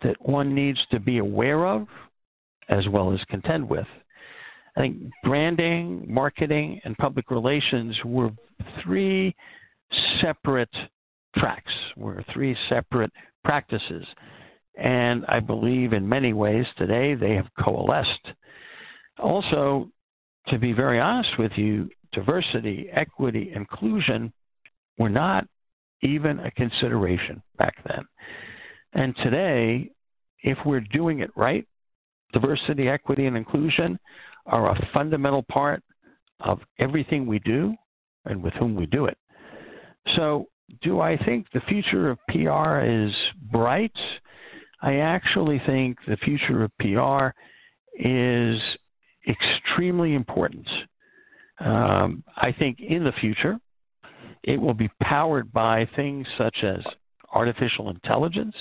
[0.04, 1.88] that one needs to be aware of
[2.70, 3.86] as well as contend with.
[4.76, 8.30] I think branding, marketing, and public relations were
[8.84, 9.36] three
[10.22, 10.70] separate
[11.36, 13.12] tracks, were three separate
[13.44, 14.06] practices.
[14.76, 18.36] And I believe in many ways today they have coalesced.
[19.18, 19.90] Also,
[20.50, 24.32] to be very honest with you, diversity, equity, inclusion
[24.98, 25.46] were not
[26.04, 28.06] even a consideration back then.
[28.98, 29.92] And today,
[30.42, 31.68] if we're doing it right,
[32.34, 34.00] diversity, equity, and inclusion
[34.48, 35.84] are a fundamental part
[36.40, 37.76] of everything we do
[38.26, 39.18] and with whom we do it.
[40.16, 40.48] So,
[40.82, 43.12] do I think the future of PR is
[43.52, 43.94] bright?
[44.82, 47.38] I actually think the future of PR
[47.94, 48.58] is
[49.30, 50.68] extremely important.
[51.60, 53.60] Um, I think in the future,
[54.44, 56.80] it will be powered by things such as
[57.32, 58.56] artificial intelligence.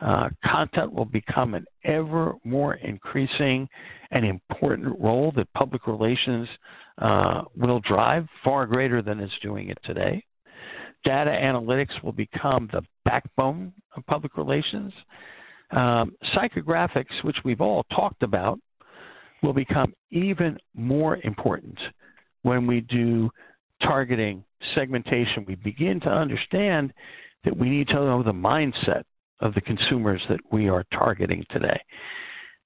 [0.00, 3.66] Uh, content will become an ever more increasing
[4.10, 6.46] and important role that public relations
[6.98, 10.22] uh, will drive, far greater than it's doing it today.
[11.04, 14.92] Data analytics will become the backbone of public relations.
[15.70, 18.58] Um, psychographics, which we've all talked about,
[19.42, 21.78] will become even more important
[22.42, 23.30] when we do
[23.82, 25.44] targeting, segmentation.
[25.46, 26.92] We begin to understand
[27.44, 29.02] that we need to know the mindset
[29.40, 31.78] of the consumers that we are targeting today.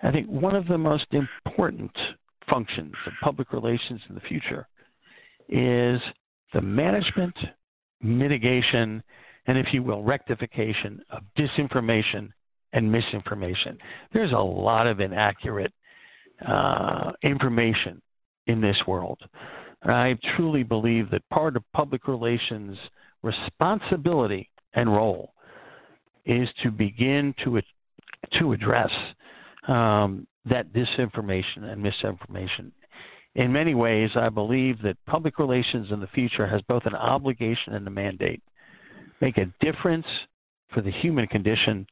[0.02, 1.90] I think one of the most important
[2.48, 4.66] functions of public relations in the future
[5.48, 6.00] is
[6.52, 7.34] the management,
[8.00, 9.02] mitigation,
[9.46, 12.30] and if you will, rectification of disinformation
[12.72, 13.76] and misinformation.
[14.12, 15.72] There's a lot of inaccurate
[16.46, 18.00] uh, information
[18.46, 19.20] in this world.
[19.82, 22.76] I truly believe that part of public relations
[23.22, 25.32] responsibility and role
[26.30, 27.60] is to begin to
[28.38, 28.90] to address
[29.68, 32.72] um, that disinformation and misinformation.
[33.34, 37.74] In many ways, I believe that public relations in the future has both an obligation
[37.74, 38.42] and a mandate.
[39.20, 40.06] Make a difference
[40.72, 41.86] for the human condition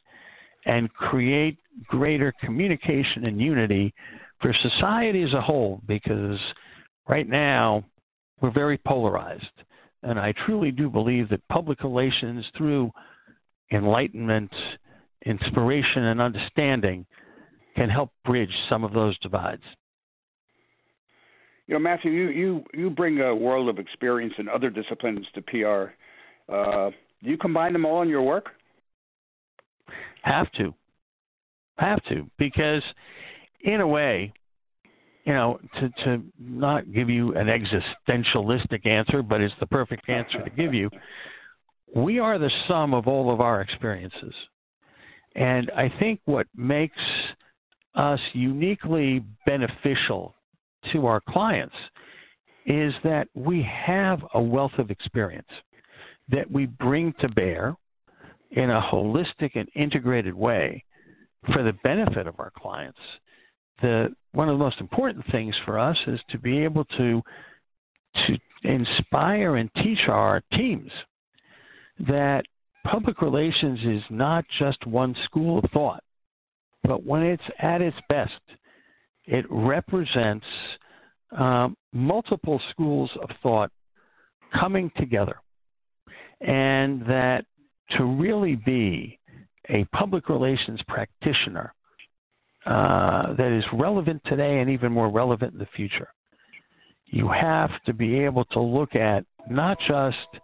[0.66, 3.94] and create greater communication and unity
[4.40, 6.38] for society as a whole because
[7.08, 7.84] right now
[8.40, 9.44] we're very polarized.
[10.02, 12.90] And I truly do believe that public relations through
[13.72, 14.50] enlightenment,
[15.24, 17.06] inspiration, and understanding
[17.76, 19.62] can help bridge some of those divides.
[21.66, 25.42] You know, Mathew, you you you bring a world of experience in other disciplines to
[25.42, 26.52] PR.
[26.52, 26.90] Uh,
[27.22, 28.46] do you combine them all in your work?
[30.22, 30.74] Have to,
[31.76, 32.82] have to, because
[33.60, 34.32] in a way,
[35.24, 40.42] you know, to to not give you an existentialistic answer, but it's the perfect answer
[40.42, 40.88] to give you.
[41.94, 44.34] We are the sum of all of our experiences.
[45.34, 46.98] And I think what makes
[47.94, 50.34] us uniquely beneficial
[50.92, 51.74] to our clients
[52.66, 55.48] is that we have a wealth of experience
[56.30, 57.74] that we bring to bear
[58.50, 60.84] in a holistic and integrated way
[61.52, 62.98] for the benefit of our clients
[63.80, 67.22] the one of the most important things for us is to be able to
[68.14, 70.90] to inspire and teach our teams
[72.06, 72.42] that
[72.90, 76.02] public relations is not just one school of thought,
[76.82, 78.32] but when it's at its best,
[79.26, 80.46] it represents
[81.36, 83.70] um, multiple schools of thought
[84.58, 85.36] coming together.
[86.40, 87.42] And that
[87.96, 89.18] to really be
[89.68, 91.74] a public relations practitioner
[92.64, 96.08] uh, that is relevant today and even more relevant in the future.
[97.06, 100.42] You have to be able to look at not just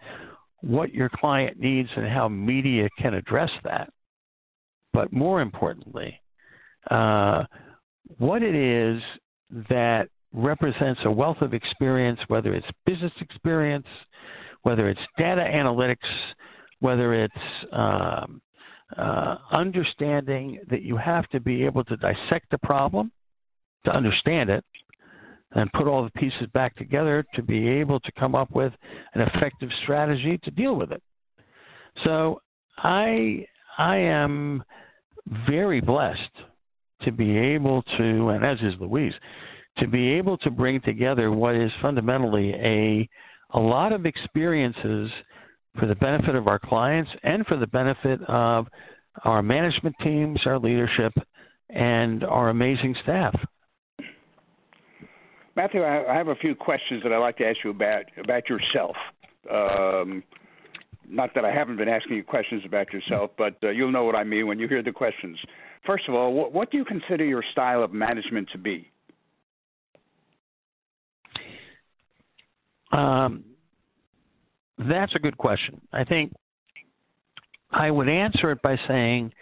[0.65, 3.91] what your client needs and how media can address that,
[4.93, 6.19] but more importantly,
[6.91, 7.45] uh,
[8.19, 9.01] what it is
[9.69, 13.87] that represents a wealth of experience, whether it's business experience,
[14.63, 15.97] whether it's data analytics,
[16.81, 17.35] whether it's
[17.73, 18.41] um,
[18.97, 23.13] uh, understanding that you have to be able to dissect the problem
[23.85, 24.65] to understand it
[25.55, 28.73] and put all the pieces back together to be able to come up with
[29.15, 31.03] an effective strategy to deal with it.
[32.05, 32.41] So
[32.79, 33.47] I
[33.79, 34.63] I am
[35.49, 36.19] very blessed
[37.03, 39.13] to be able to, and as is Louise,
[39.79, 43.09] to be able to bring together what is fundamentally a
[43.57, 45.11] a lot of experiences
[45.79, 48.67] for the benefit of our clients and for the benefit of
[49.25, 51.13] our management teams, our leadership,
[51.69, 53.35] and our amazing staff.
[55.57, 58.97] Mathew, I have a few questions that I'd like to ask you about about yourself.
[59.51, 60.23] Um,
[61.09, 64.17] not that I haven't been asking you questions about yourself, but uh, you'll know what
[64.17, 65.39] I mean when you hear the questions.
[65.87, 68.91] First of all, what, what do you consider your style of management to be?
[72.91, 73.45] Um,
[74.79, 75.81] that's a good question.
[75.93, 76.33] I think
[77.71, 79.33] I would answer it by saying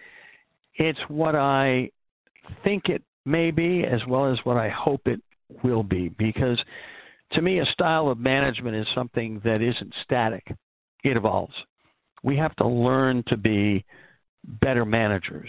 [0.75, 1.91] it's what I
[2.65, 5.21] think it may be as well as what I hope it
[5.63, 6.63] will be because
[7.33, 10.47] to me a style of management is something that isn't static.
[11.05, 11.55] It evolves.
[12.23, 13.85] We have to learn to be
[14.45, 15.49] better managers.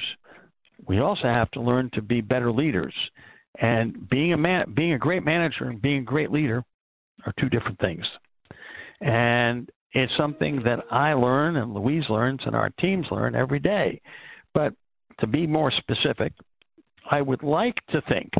[0.87, 2.93] We also have to learn to be better leaders.
[3.59, 6.63] And being a man being a great manager and being a great leader
[7.25, 8.03] are two different things.
[9.01, 14.01] And it's something that I learn and Louise learns and our teams learn every day.
[14.53, 14.73] But
[15.19, 16.33] to be more specific
[17.09, 18.31] I would like to think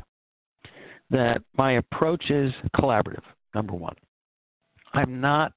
[1.13, 3.23] that my approach is collaborative.
[3.55, 3.95] Number one,
[4.93, 5.53] I'm not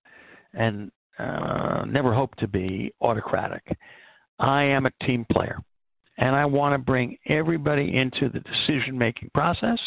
[0.53, 3.63] and uh, never hope to be autocratic.
[4.39, 5.59] I am a team player,
[6.19, 9.79] and I want to bring everybody into the decision making process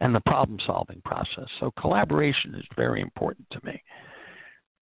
[0.00, 1.46] and the problem solving process.
[1.58, 3.82] So collaboration is very important to me.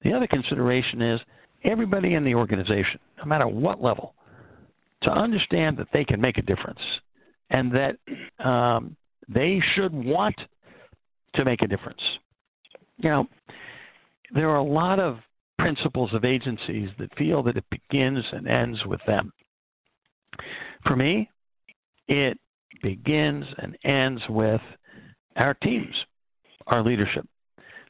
[0.03, 1.21] The other consideration is
[1.65, 4.15] everybody in the organization, no matter what level,
[5.03, 6.81] to understand that they can make a difference
[7.51, 8.97] and that um,
[9.29, 10.37] they should want
[11.35, 12.01] to make a difference.
[12.99, 13.27] You know,
[14.35, 15.19] there are a lot of
[15.59, 19.33] principles of agencies that feel that it begins and ends with them.
[20.87, 21.29] For me,
[22.07, 22.39] it
[22.83, 24.61] begins and ends with
[25.37, 25.95] our teams,
[26.67, 27.27] our leadership.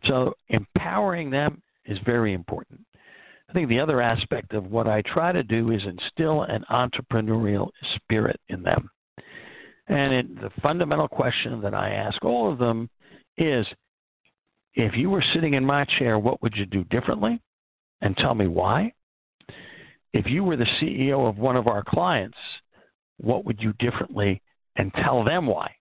[0.06, 2.80] So empowering them is very important.
[3.48, 7.68] I think the other aspect of what I try to do is instill an entrepreneurial
[7.96, 8.90] spirit in them.
[9.88, 12.90] And it, the fundamental question that I ask all of them
[13.36, 13.66] is
[14.74, 17.40] if you were sitting in my chair, what would you do differently?
[18.00, 18.92] And tell me why.
[20.12, 22.36] If you were the CEO of one of our clients,
[23.18, 24.40] what would you differently
[24.76, 25.72] and tell them why?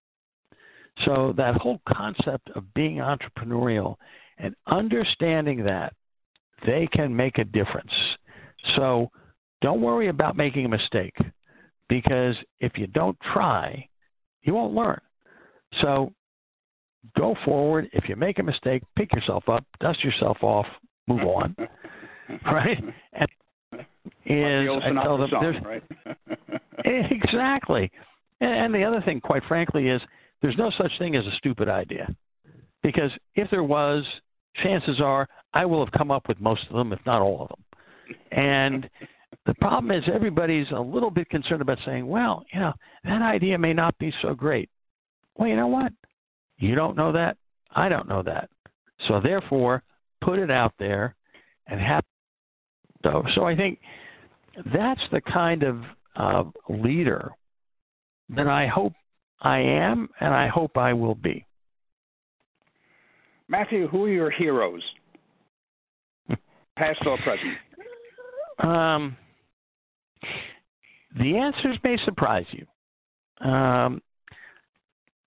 [1.06, 3.96] So that whole concept of being entrepreneurial
[4.38, 5.94] and understanding that
[6.66, 7.92] they can make a difference.
[8.76, 9.10] So
[9.62, 11.16] don't worry about making a mistake
[11.88, 13.88] because if you don't try,
[14.48, 15.00] you won't learn.
[15.82, 16.14] So
[17.18, 17.90] go forward.
[17.94, 20.66] If you make a mistake, pick yourself up, dust yourself off,
[21.08, 21.56] move on.
[22.46, 22.78] right?
[23.14, 23.30] And
[24.26, 25.84] is I tell them song, there's right?
[26.86, 27.92] Eh, exactly.
[28.40, 30.00] And the other thing, quite frankly, is
[30.42, 32.08] there's no such thing as a stupid idea.
[32.84, 34.06] Because if there was,
[34.64, 37.50] chances are I will have come up with most of them, if not all of
[37.50, 37.64] them.
[38.32, 38.90] And
[39.48, 42.74] the problem is everybody's a little bit concerned about saying, well, you know,
[43.06, 44.70] that idea may not be so great.
[45.36, 45.94] Well, you know what?
[46.58, 47.38] You don't know that.
[47.74, 48.50] I don't know that.
[49.08, 49.84] So therefore,
[50.22, 51.16] put it out there
[51.68, 52.04] and have
[53.04, 53.80] so so I think
[54.74, 55.78] that's the kind of
[56.16, 57.32] uh, leader
[58.30, 58.94] that I hope
[59.40, 61.46] I am and I hope I will be.
[63.48, 64.82] Mathew, who are your heroes?
[66.76, 67.56] Past or present?
[68.60, 69.16] Um,
[71.18, 72.66] the answers may surprise you.
[73.48, 74.02] Um,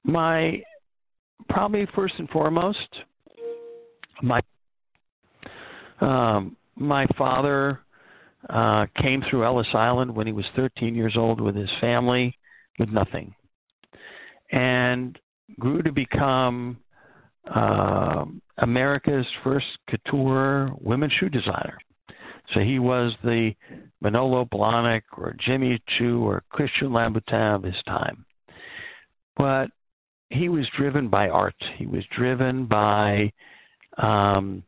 [0.05, 0.63] my
[1.49, 2.79] probably first and foremost,
[4.23, 4.41] my
[6.01, 7.81] um, my father
[8.49, 12.37] uh, came through Ellis Island when he was 13 years old with his family
[12.79, 13.35] with nothing,
[14.51, 15.19] and
[15.59, 16.79] grew to become
[17.55, 18.25] uh,
[18.59, 21.79] America's first couture women's shoe designer.
[22.55, 23.53] So he was the
[24.01, 28.25] Manolo Blahnik or Jimmy Choo or Christian Louboutin of his time.
[29.37, 29.69] But
[30.31, 31.55] he was driven by art.
[31.79, 33.33] He was driven by
[33.99, 34.63] um,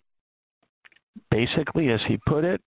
[1.31, 2.61] basically, as he put it,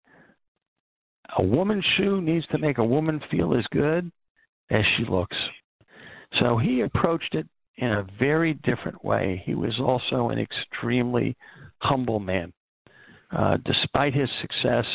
[1.38, 4.12] a woman's shoe needs to make a woman feel as good
[4.70, 5.38] as she looks.
[6.40, 7.48] So he approached it
[7.78, 9.42] in a very different way.
[9.46, 11.36] He was also an extremely
[11.80, 12.54] humble man.
[13.32, 14.86] Uh, despite his success,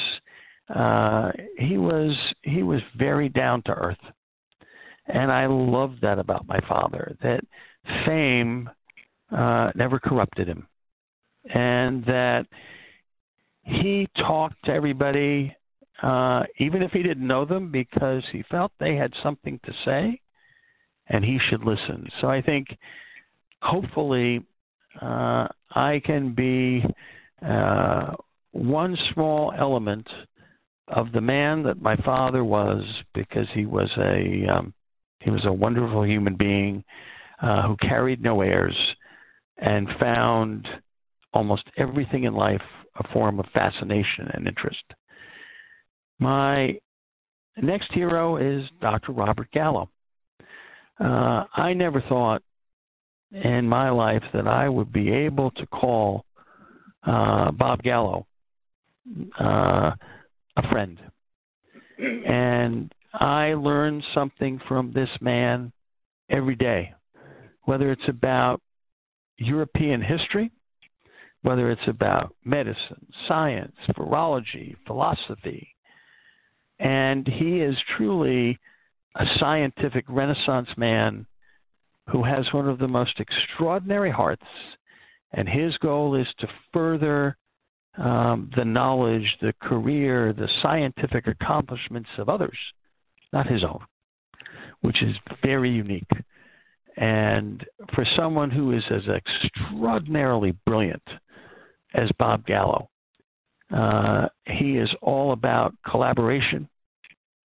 [0.75, 3.99] uh, he was he was very down to earth,
[5.07, 7.17] and I loved that about my father.
[7.23, 7.41] That
[8.07, 8.71] fame
[9.37, 10.67] uh, never corrupted him,
[11.53, 12.47] and that
[13.63, 15.55] he talked to everybody,
[16.03, 20.21] uh, even if he didn't know them, because he felt they had something to say,
[21.09, 22.09] and he should listen.
[22.21, 22.69] So I think,
[23.61, 24.47] hopefully,
[25.03, 26.85] uh, I can be
[27.47, 28.15] uh,
[28.53, 30.07] one small element
[30.89, 32.83] of the man that my father was
[33.15, 34.75] because he was a um,
[35.21, 36.83] he was a wonderful human being
[37.43, 38.77] uh, who carried no airs
[39.59, 40.67] and found
[41.33, 42.61] almost everything in life
[42.99, 44.83] a form of fascination and interest.
[46.19, 46.79] My
[47.57, 49.13] next hero is Dr.
[49.13, 49.89] Robert Gallo.
[50.99, 52.43] Uh, I never thought
[53.33, 56.25] in my life that I would be able to call
[57.07, 58.27] uh, Bob Gallo
[59.39, 59.91] uh,
[60.57, 60.99] a friend.
[61.99, 65.73] And I learn something from this man
[66.31, 66.95] every day,
[67.65, 68.61] whether it's about
[69.37, 70.51] European history,
[71.43, 75.75] whether it's about medicine, science, virology, philosophy.
[76.79, 78.59] And he is truly
[79.17, 81.27] a scientific renaissance man
[82.11, 84.43] who has one of the most extraordinary hearts.
[85.33, 87.37] And his goal is to further
[87.99, 92.57] um, the knowledge, the career, the scientific accomplishments of others,
[93.33, 93.81] not his own,
[94.81, 96.11] which is very unique.
[96.97, 97.65] And
[97.95, 101.03] for someone who is as extraordinarily brilliant
[101.95, 102.89] as Bob Gallo,
[103.75, 106.69] uh, he is all about collaboration,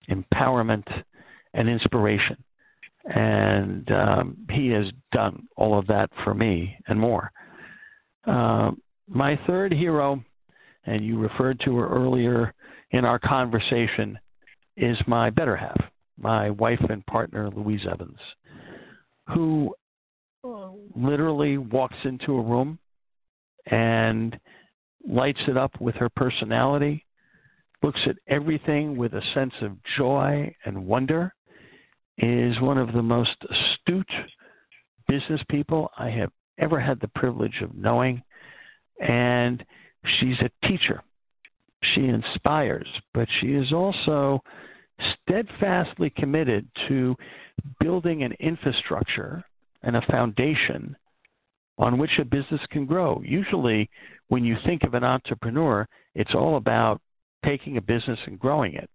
[0.10, 0.88] empowerment,
[1.54, 2.44] and inspiration.
[3.06, 7.32] And um, he has done all of that for me and more.
[8.28, 8.72] Uh,
[9.08, 10.24] my third hero
[10.86, 12.54] and you referred to her earlier
[12.92, 14.18] in our conversation,
[14.78, 15.78] is my better half,
[16.18, 18.20] my wife and partner, Louise Evins,
[19.34, 19.74] who
[20.96, 22.78] literally walks into a room
[23.66, 24.38] and
[25.08, 27.04] lights it up with her personality,
[27.82, 31.34] looks at everything with a sense of joy and wonder,
[32.18, 34.08] is one of the most astute
[35.08, 38.24] business people I have ever had the privilege of knowing.
[39.00, 39.64] And
[40.20, 41.02] She's a teacher.
[41.94, 44.42] She inspires, but she is also
[45.22, 47.16] steadfastly committed to
[47.80, 49.44] building an infrastructure
[49.84, 50.96] and a foundation
[51.78, 53.22] on which a business can grow.
[53.24, 53.90] Usually,
[54.30, 57.02] when you think of an entrepreneur, it's all about
[57.46, 58.90] taking a business and growing it.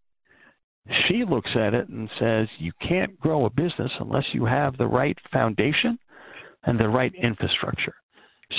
[1.06, 4.86] She looks at it and says, You can't grow a business unless you have the
[4.86, 5.98] right foundation
[6.64, 7.94] and the right infrastructure.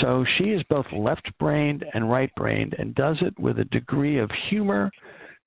[0.02, 4.20] So she is both left brained and right brained and does it with a degree
[4.20, 4.90] of humor,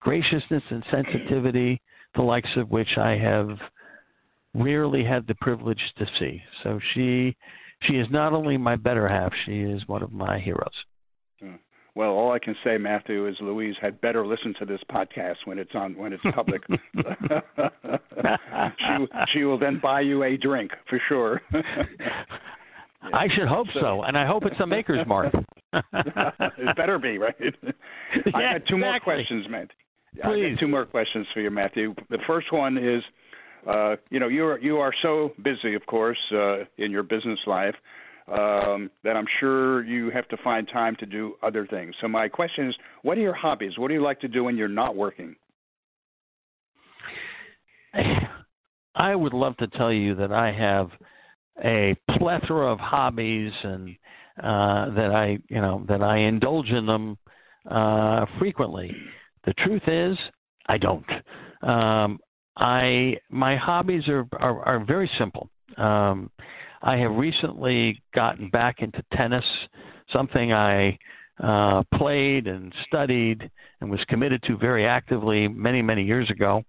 [0.00, 1.80] graciousness, and sensitivity,
[2.14, 3.58] the likes of which I have
[4.54, 6.42] rarely had the privilege to see.
[6.62, 7.36] So she
[7.88, 10.72] she is not only my better half, she is one of my heroes.
[11.96, 15.60] Well, all I can say, Mathew, is Louise had better listen to this podcast when
[15.60, 16.62] it's on when it's public.
[18.78, 21.40] she she will then buy you a drink for sure.
[23.12, 23.80] I should hope so.
[23.80, 25.32] so, and I hope it's a maker's mark.
[25.72, 27.34] it better be, right?
[27.38, 27.70] yeah,
[28.34, 28.78] I had two exactly.
[28.78, 29.68] more questions, Matt.
[30.22, 30.56] Please.
[30.58, 31.94] Two more questions for you, Mathew.
[32.08, 33.02] The first one is,
[33.68, 37.38] uh, you know, you are you are so busy, of course, uh, in your business
[37.46, 37.74] life
[38.28, 41.94] um, that I'm sure you have to find time to do other things.
[42.00, 43.78] So my question is, what are your hobbies?
[43.78, 45.36] What do you like to do when you're not working?
[48.94, 50.88] I would love to tell you that I have
[51.62, 53.96] a plethora of hobbies and
[54.38, 57.16] uh, that I you know that I indulge in them
[57.70, 58.90] uh, frequently.
[59.46, 60.16] The truth is,
[60.66, 61.04] I don't.
[61.62, 62.18] Um,
[62.56, 65.50] I my hobbies are are, are very simple.
[65.76, 66.30] Um,
[66.84, 69.44] I have recently gotten back into tennis,
[70.12, 70.98] something I
[71.42, 76.62] uh, played and studied and was committed to very actively many many years ago,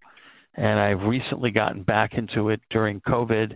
[0.55, 3.55] and I've recently gotten back into it during COVID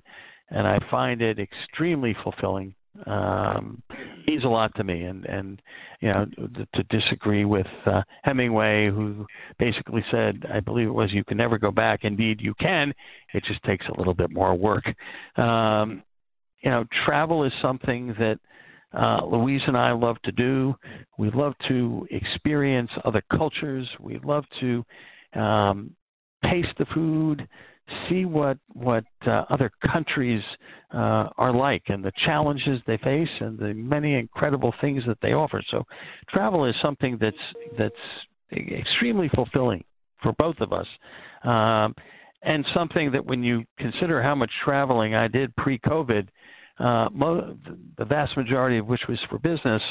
[0.52, 2.74] and I find it extremely fulfilling.
[3.06, 3.82] Um,
[4.28, 5.62] means a lot to me, and and
[6.02, 9.26] you know to, to disagree with uh, Hemingway, who
[9.58, 12.00] basically said, I believe it was, you can never go back.
[12.04, 12.94] Indeed, you can.
[13.34, 14.84] It just takes a little bit more work.
[15.38, 16.04] Um,
[16.62, 18.40] you know, travel is something that
[18.94, 20.74] uh, Louise and I love to do.
[21.18, 23.88] We love to experience other cultures.
[24.00, 24.84] We love to
[25.40, 25.96] um,
[26.44, 27.48] taste the food,
[28.10, 30.42] see what what uh, other countries
[30.94, 35.34] uh, are like and the challenges they face and the many incredible things that they
[35.34, 35.62] offer.
[35.70, 35.84] So
[36.30, 37.36] travel is something that's
[37.78, 37.96] that's
[38.52, 39.84] extremely fulfilling
[40.24, 40.88] for both of us.
[41.44, 41.94] Um,
[42.42, 46.28] and something that when you consider how much traveling I did pre-COVID,
[46.80, 47.58] uh, mo-
[47.98, 49.82] the vast majority of which was for business,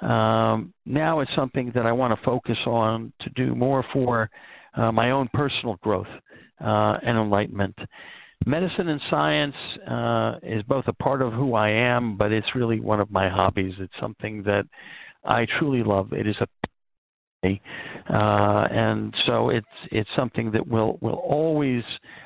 [0.00, 4.28] um, now it's something that I want to focus on to do more for
[4.76, 6.08] uh, my own personal growth
[6.60, 7.76] uh, and enlightenment.
[8.44, 9.54] Medicine and science
[9.88, 13.28] uh, is both a part of who I am, but it's really one of my
[13.28, 13.72] hobbies.
[13.78, 14.64] It's something that
[15.24, 16.12] I truly love.
[16.12, 16.46] It is a
[18.10, 21.82] uh, and so it's it's something that will will always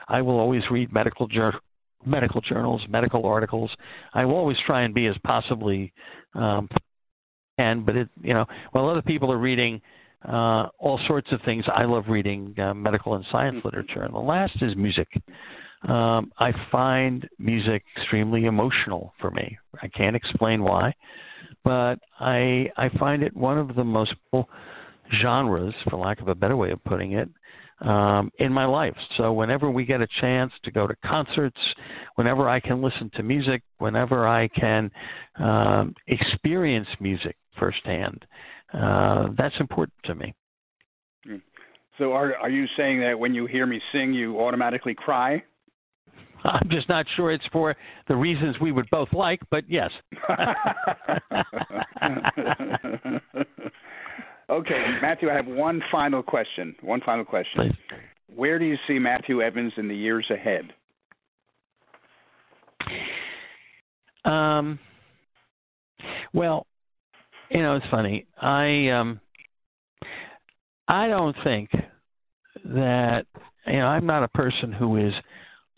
[0.09, 1.61] I will always read medical journal
[2.07, 3.71] medical journals, medical articles.
[4.15, 5.93] I will always try and be as possibly
[6.35, 6.69] um,
[7.59, 9.81] and but it you know while other people are reading
[10.27, 14.03] uh, all sorts of things, I love reading uh, medical and science literature.
[14.03, 15.07] And the last is music.
[15.89, 19.57] Um, I find music extremely emotional for me.
[19.81, 20.93] I can't explain why,
[21.65, 24.13] but I I find it one of the most
[25.23, 27.29] genres, for lack of a better way of putting it,
[27.81, 28.97] um, in my life.
[29.17, 31.59] So whenever we get a chance to go to concerts,
[32.17, 34.91] whenever I can listen to music, whenever I can
[35.39, 38.25] um, experience music firsthand,
[38.73, 40.35] uh, that's important to me.
[41.25, 41.37] Hmm.
[41.99, 45.43] So are are you saying that when you hear me sing, you automatically cry?
[46.45, 47.75] I'm just not sure it's for
[48.07, 49.91] the reasons we would both like, but yes.
[54.51, 56.75] Okay, Mathew, I have one final question.
[56.81, 57.71] One final question.
[57.71, 57.99] Please.
[58.35, 60.73] Where do you see Mathew Evins in the years ahead?
[64.25, 64.79] Um,
[66.33, 66.67] well,
[67.51, 68.27] you know, it's funny.
[68.41, 69.21] I um,
[70.87, 71.71] I don't think
[72.65, 73.27] that
[73.67, 75.13] you know I'm not a person who is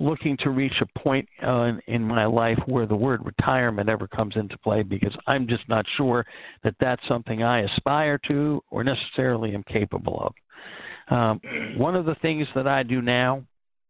[0.00, 4.34] looking to reach a point uh, in my life where the word retirement ever comes
[4.34, 6.24] into play because I'm just not sure
[6.64, 11.14] that that's something I aspire to or necessarily am capable of.
[11.14, 11.40] Um,
[11.76, 13.44] one of the things that I do now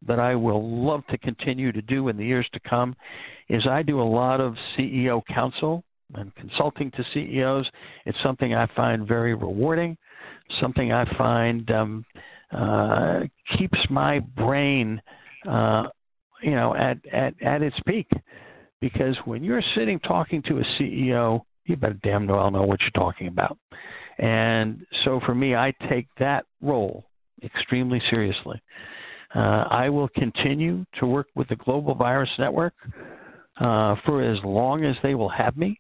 [0.07, 2.97] that I will love to continue to do in the years to come
[3.49, 5.85] is I do a lot of CEO counsel
[6.15, 7.71] and consulting to CEOs.
[8.07, 9.97] It's something I find very rewarding,
[10.61, 12.05] something I find um,
[12.51, 13.21] uh,
[13.59, 15.01] keeps my brain
[15.49, 15.85] uh,
[16.43, 18.09] you know at at at its peak
[18.80, 23.03] because when you're sitting talking to a CEO, you better damn well know what you're
[23.03, 23.59] talking about.
[24.18, 27.05] And so for me, I take that role
[27.43, 28.61] extremely seriously.
[29.34, 32.74] Uh, I will continue to work with the Global Virus Network
[33.61, 35.78] uh, for as long as they will have me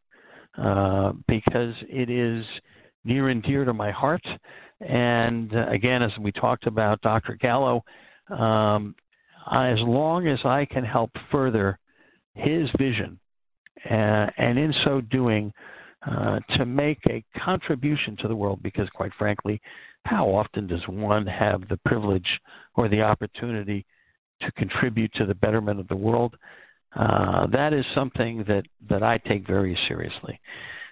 [0.56, 2.44] uh, because it is
[3.04, 4.24] near and dear to my heart.
[4.80, 7.36] And uh, again, as we talked about Dr.
[7.40, 7.82] Gallo,
[8.30, 8.94] um,
[9.50, 11.78] as long as I can help further
[12.34, 13.18] his vision,
[13.84, 15.52] uh, and in so doing,
[16.06, 19.60] uh, to make a contribution to the world, because quite frankly,
[20.04, 22.26] how often does one have the privilege
[22.74, 23.84] or the opportunity
[24.42, 26.34] to contribute to the betterment of the world?
[26.96, 30.40] Uh, that is something that, that I take very seriously.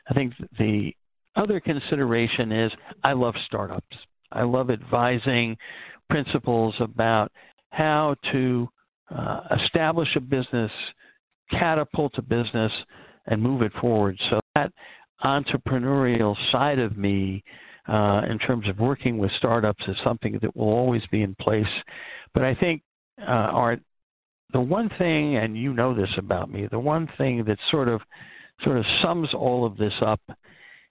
[0.09, 0.92] I think the
[1.36, 2.72] other consideration is
[3.03, 3.96] I love startups.
[4.30, 5.57] I love advising
[6.11, 7.30] principals about
[7.70, 8.68] how to
[9.14, 10.70] uh, establish a business,
[11.50, 12.72] catapult a business,
[13.26, 14.16] and move it forward.
[14.30, 14.72] So that
[15.24, 17.42] entrepreneurial side of me,
[17.88, 21.64] uh, in terms of working with startups, is something that will always be in place.
[22.34, 22.82] But I think,
[23.20, 23.80] uh, Art,
[24.52, 28.00] the one thing, and you know this about me, the one thing that sort of
[28.64, 30.20] sort of sums all of this up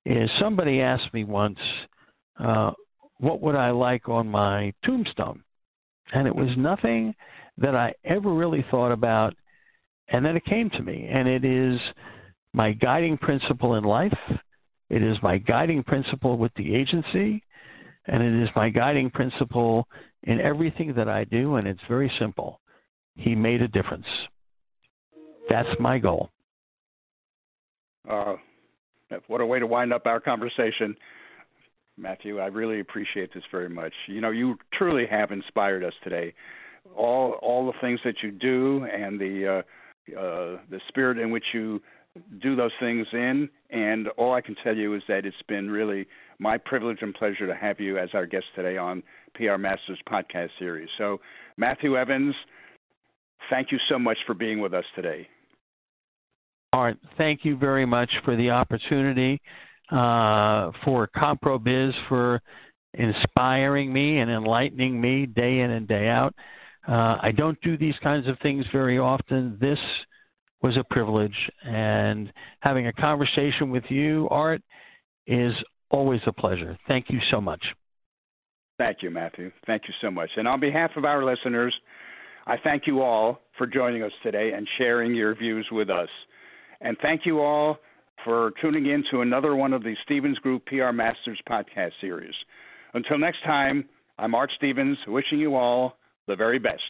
[0.05, 1.59] is somebody asked me once,
[2.39, 2.71] uh,
[3.17, 5.43] what would I like on my tombstone?
[6.13, 7.13] And it was nothing
[7.57, 9.33] that I ever really thought about.
[10.09, 11.79] And then it came to me, and it is
[12.53, 14.17] my guiding principle in life.
[14.89, 17.43] It is my guiding principle with the agency,
[18.05, 19.87] and it is my guiding principle
[20.23, 21.55] in everything that I do.
[21.55, 22.61] And it's very simple.
[23.15, 24.05] He made a difference.
[25.49, 26.29] That's my goal.
[28.09, 28.35] Uh,
[29.27, 30.95] what a way to wind up our conversation.
[31.97, 32.39] Mathew.
[32.39, 33.93] I really appreciate this very much.
[34.07, 36.33] You know, you truly have inspired us today.
[36.95, 41.43] All all the things that you do and the uh, uh, the spirit in which
[41.53, 41.81] you
[42.41, 46.07] do those things in, and all I can tell you is that it's been really
[46.39, 49.03] my privilege and pleasure to have you as our guest today on
[49.35, 50.89] PR Masters podcast series.
[50.97, 51.19] So,
[51.57, 52.33] Mathew Evins,
[53.49, 55.27] thank you so much for being with us today.
[56.73, 59.41] Art, thank you very much for the opportunity
[59.91, 62.41] uh, for CommPRO.biz for
[62.93, 66.33] inspiring me and enlightening me day in and day out.
[66.87, 69.57] Uh, I don't do these kinds of things very often.
[69.59, 69.77] This
[70.61, 72.31] was a privilege, and
[72.61, 74.61] having a conversation with you, Art,
[75.27, 75.53] is
[75.91, 76.77] always a pleasure.
[76.87, 77.61] Thank you so much.
[78.77, 79.51] Thank you, Mathew.
[79.65, 80.29] Thank you so much.
[80.37, 81.73] And on behalf of our listeners,
[82.45, 86.09] I thank you all for joining us today and sharing your views with us.
[86.79, 87.77] And thank you all
[88.23, 92.33] for tuning in to another one of the Stevens Group PR Masters podcast series.
[92.93, 93.85] Until next time,
[94.17, 95.97] I'm Art Stevens, wishing you all
[96.27, 96.81] the very best.